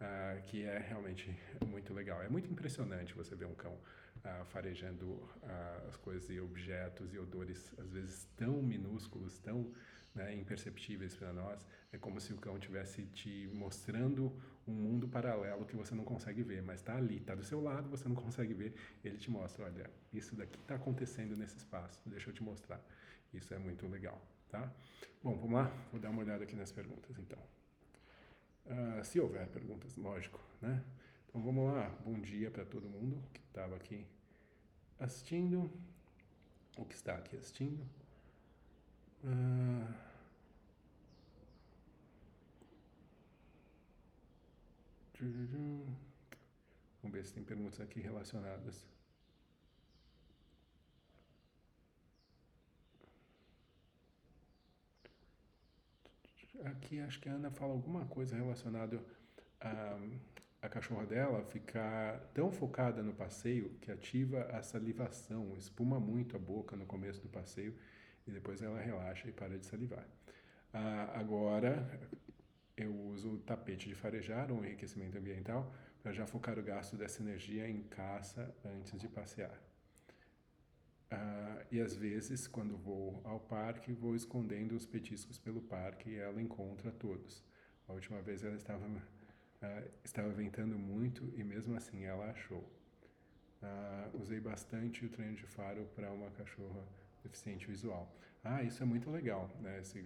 [0.00, 1.28] uh, que é realmente
[1.66, 2.22] muito legal.
[2.22, 3.78] É muito impressionante você ver um cão
[4.24, 9.72] uh, farejando uh, as coisas e objetos e odores, às vezes tão minúsculos, tão
[10.14, 11.66] né, imperceptíveis para nós.
[11.92, 14.32] É como se o cão estivesse te mostrando
[14.66, 17.88] um mundo paralelo que você não consegue ver, mas está ali, está do seu lado,
[17.88, 18.74] você não consegue ver.
[19.04, 22.80] Ele te mostra: olha, isso daqui está acontecendo nesse espaço, deixa eu te mostrar.
[23.32, 24.72] Isso é muito legal, tá?
[25.22, 25.72] Bom, vamos lá?
[25.92, 27.38] Vou dar uma olhada aqui nas perguntas, então.
[28.66, 30.82] Uh, se houver perguntas, lógico, né?
[31.30, 34.04] Então vamos lá, bom dia para todo mundo que estava aqui
[34.98, 35.70] assistindo,
[36.76, 37.86] ou que está aqui assistindo.
[39.22, 39.94] Uh,
[47.00, 48.84] Vamos ver se tem perguntas aqui relacionadas.
[56.64, 59.00] Aqui acho que a Ana fala alguma coisa relacionada
[59.60, 59.96] a
[60.62, 66.38] a cachorra dela ficar tão focada no passeio que ativa a salivação, espuma muito a
[66.38, 67.74] boca no começo do passeio
[68.26, 70.06] e depois ela relaxa e para de salivar.
[70.72, 72.00] Ah, agora
[72.76, 77.22] eu uso o tapete de farejar, um enriquecimento ambiental, para já focar o gasto dessa
[77.22, 79.58] energia em caça antes de passear.
[81.10, 86.16] Ah, e às vezes, quando vou ao parque, vou escondendo os petiscos pelo parque e
[86.16, 87.42] ela encontra todos.
[87.88, 88.86] A última vez ela estava
[89.62, 92.60] Uh, estava ventando muito e mesmo assim ela achou.
[93.62, 96.82] Uh, usei bastante o treino de faro para uma cachorra
[97.22, 98.10] deficiente visual.
[98.42, 99.78] Ah, isso é muito legal, né?
[99.80, 100.02] Esse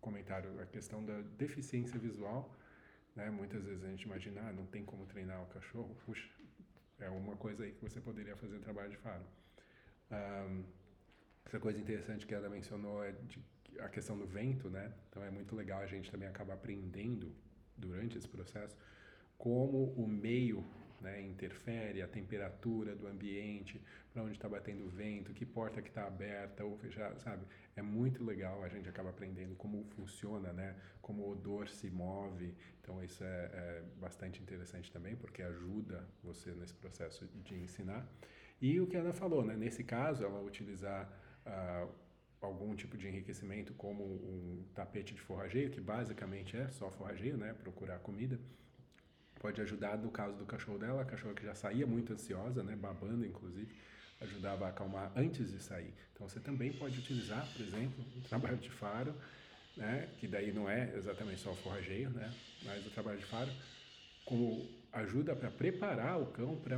[0.00, 2.52] comentário, a questão da deficiência visual,
[3.14, 3.30] né?
[3.30, 5.96] Muitas vezes a gente imagina, ah, não tem como treinar o cachorro.
[6.04, 6.28] Puxa,
[6.98, 9.24] é uma coisa aí que você poderia fazer trabalho de faro.
[10.10, 10.64] Um,
[11.44, 13.40] essa coisa interessante que ela mencionou é de,
[13.78, 14.92] a questão do vento, né?
[15.08, 17.32] Então é muito legal a gente também acabar aprendendo
[17.76, 18.76] durante esse processo
[19.38, 20.64] como o meio
[21.00, 23.80] né, interfere, a temperatura do ambiente,
[24.12, 27.44] para onde está batendo o vento, que porta que está aberta ou fechada, sabe?
[27.76, 30.74] É muito legal, a gente acaba aprendendo como funciona, né?
[31.02, 32.54] Como o odor se move.
[32.80, 38.08] Então isso é, é bastante interessante também, porque ajuda você nesse processo de ensinar.
[38.60, 39.54] E o que a Ana falou, né?
[39.54, 41.12] Nesse caso, ela utilizar
[41.46, 41.92] uh,
[42.40, 47.52] algum tipo de enriquecimento como um tapete de forrageio, que basicamente é só forrageio, né?
[47.52, 48.40] Procurar comida
[49.46, 52.74] pode ajudar no caso do cachorro dela, a cachorra que já saía muito ansiosa, né,
[52.74, 53.72] babando inclusive,
[54.20, 55.94] ajudava a acalmar antes de sair.
[56.12, 59.14] Então você também pode utilizar, por exemplo, o trabalho de faro,
[59.76, 62.34] né, que daí não é exatamente só o forrageio, né,
[62.64, 63.52] mas o trabalho de faro
[64.24, 66.76] como ajuda para preparar o cão para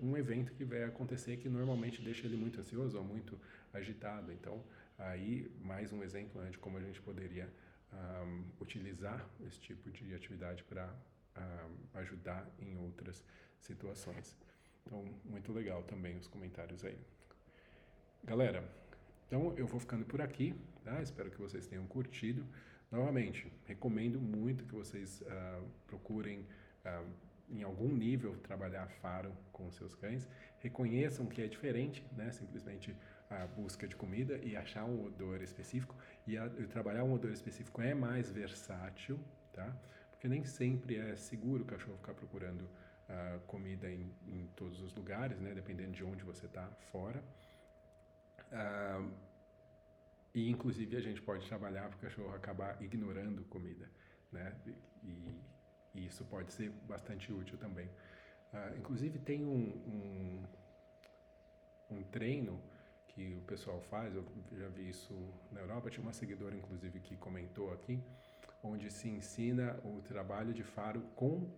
[0.00, 3.36] um evento que vai acontecer que normalmente deixa ele muito ansioso ou muito
[3.74, 4.30] agitado.
[4.32, 4.62] Então,
[4.96, 7.52] aí mais um exemplo né, de como a gente poderia
[7.92, 10.88] um, utilizar esse tipo de atividade para
[11.38, 13.24] a ajudar em outras
[13.60, 14.36] situações.
[14.84, 16.98] Então, muito legal também os comentários aí.
[18.24, 18.64] Galera,
[19.26, 21.02] então eu vou ficando por aqui, tá?
[21.02, 22.46] Espero que vocês tenham curtido.
[22.90, 26.40] Novamente, recomendo muito que vocês uh, procurem
[26.84, 27.06] uh,
[27.50, 30.26] em algum nível trabalhar faro com seus cães.
[30.60, 32.30] Reconheçam que é diferente, né?
[32.32, 32.96] Simplesmente
[33.30, 35.94] a busca de comida e achar um odor específico.
[36.26, 39.18] E, a, e trabalhar um odor específico é mais versátil,
[39.52, 39.76] tá?
[40.18, 44.92] Porque nem sempre é seguro o cachorro ficar procurando uh, comida em, em, todos os
[44.92, 45.54] lugares, né?
[45.54, 47.22] Dependendo de onde você está fora.
[48.50, 49.12] Uh,
[50.34, 53.88] e inclusive a gente pode trabalhar para o cachorro acabar ignorando comida,
[54.32, 54.52] né?
[55.04, 55.40] E,
[55.94, 57.86] e isso pode ser bastante útil também.
[58.52, 60.42] Uh, inclusive tem um,
[61.90, 62.60] um, um treino
[63.06, 64.24] que o pessoal faz, eu
[64.56, 65.14] já vi isso
[65.52, 68.02] na Europa, tinha uma seguidora inclusive que comentou aqui,
[68.62, 71.48] onde se ensina o trabalho de faro com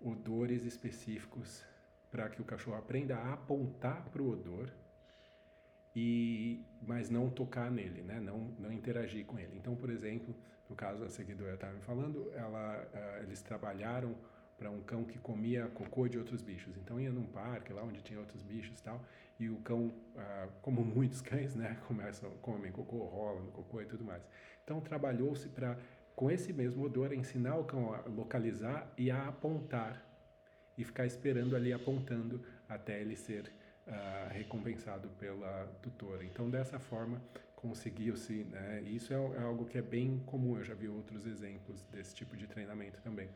[0.00, 1.64] odores específicos
[2.10, 4.70] para que o cachorro aprenda a apontar para o odor
[5.94, 8.20] e mas não tocar nele, né?
[8.20, 9.56] Não não interagir com ele.
[9.56, 10.34] Então, por exemplo,
[10.68, 14.14] no caso da seguidora estava me falando, ela uh, eles trabalharam
[14.58, 16.76] para um cão que comia cocô de outros bichos.
[16.76, 19.02] Então ia num parque lá onde tinha outros bichos tal,
[19.38, 23.86] e o cão, uh, como muitos cães, né, começam comem cocô, rolam no cocô e
[23.86, 24.22] tudo mais.
[24.64, 25.78] Então trabalhou-se para
[26.18, 30.04] com esse mesmo odor, ensinar o cão a localizar e a apontar
[30.76, 33.52] e ficar esperando ali apontando até ele ser
[33.86, 36.24] uh, recompensado pela tutora.
[36.24, 37.22] Então, dessa forma,
[37.54, 38.82] conseguiu-se, né?
[38.84, 42.36] Isso é, é, algo que é bem comum, eu já vi outros exemplos desse tipo
[42.36, 43.28] de treinamento também.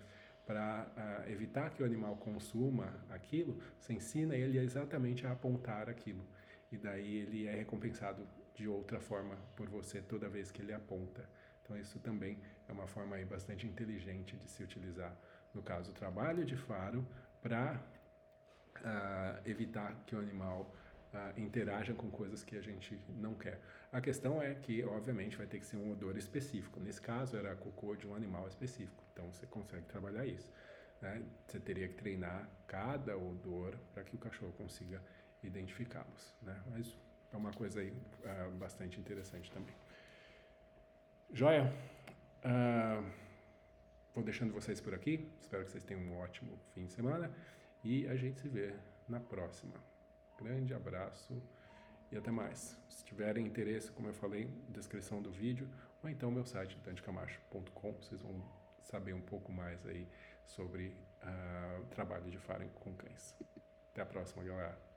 [0.45, 6.27] Para uh, evitar que o animal consuma aquilo, você ensina ele exatamente a apontar aquilo.
[6.73, 8.27] E daí ele é recompensado
[8.57, 11.25] de outra forma por você toda vez que ele aponta.
[11.63, 12.39] Então isso também
[12.69, 15.17] é uma forma aí bastante inteligente de se utilizar,
[15.55, 17.07] no caso, o trabalho de faro
[17.43, 20.75] para uh, ah, evitar que o animal
[21.13, 23.61] uh, interaja com coisas que a gente não quer.
[23.91, 26.81] A questão é que, obviamente, vai ter que ser um odor específico.
[26.81, 29.05] Nesse caso, era cocô de um animal específico.
[29.13, 30.51] Então, você consegue trabalhar isso.
[31.01, 31.23] Né?
[31.47, 35.03] Você teria que treinar cada odor para que o cachorro consiga
[35.43, 36.35] identificá-los.
[36.41, 36.59] Né?
[36.71, 36.97] Mas
[37.33, 39.75] é uma coisa aí uh, bastante interessante também.
[41.35, 41.73] Joia?
[42.45, 43.11] Uh,
[44.15, 45.33] vou deixando vocês por aqui.
[45.41, 47.31] Espero que vocês tenham um ótimo fim de semana.
[47.83, 48.75] E a gente se vê
[49.09, 49.73] na próxima.
[50.39, 51.43] Grande abraço
[52.11, 52.79] e até mais.
[52.87, 55.67] Se tiverem interesse, como eu falei, descrição do vídeo,
[56.03, 58.45] ou então meu site, dantecamacho.com, vocês vão
[58.83, 60.07] saber um pouco mais aí
[60.45, 63.35] sobre uh, trabalho de farem com cães.
[63.91, 64.92] Até a próxima, galera.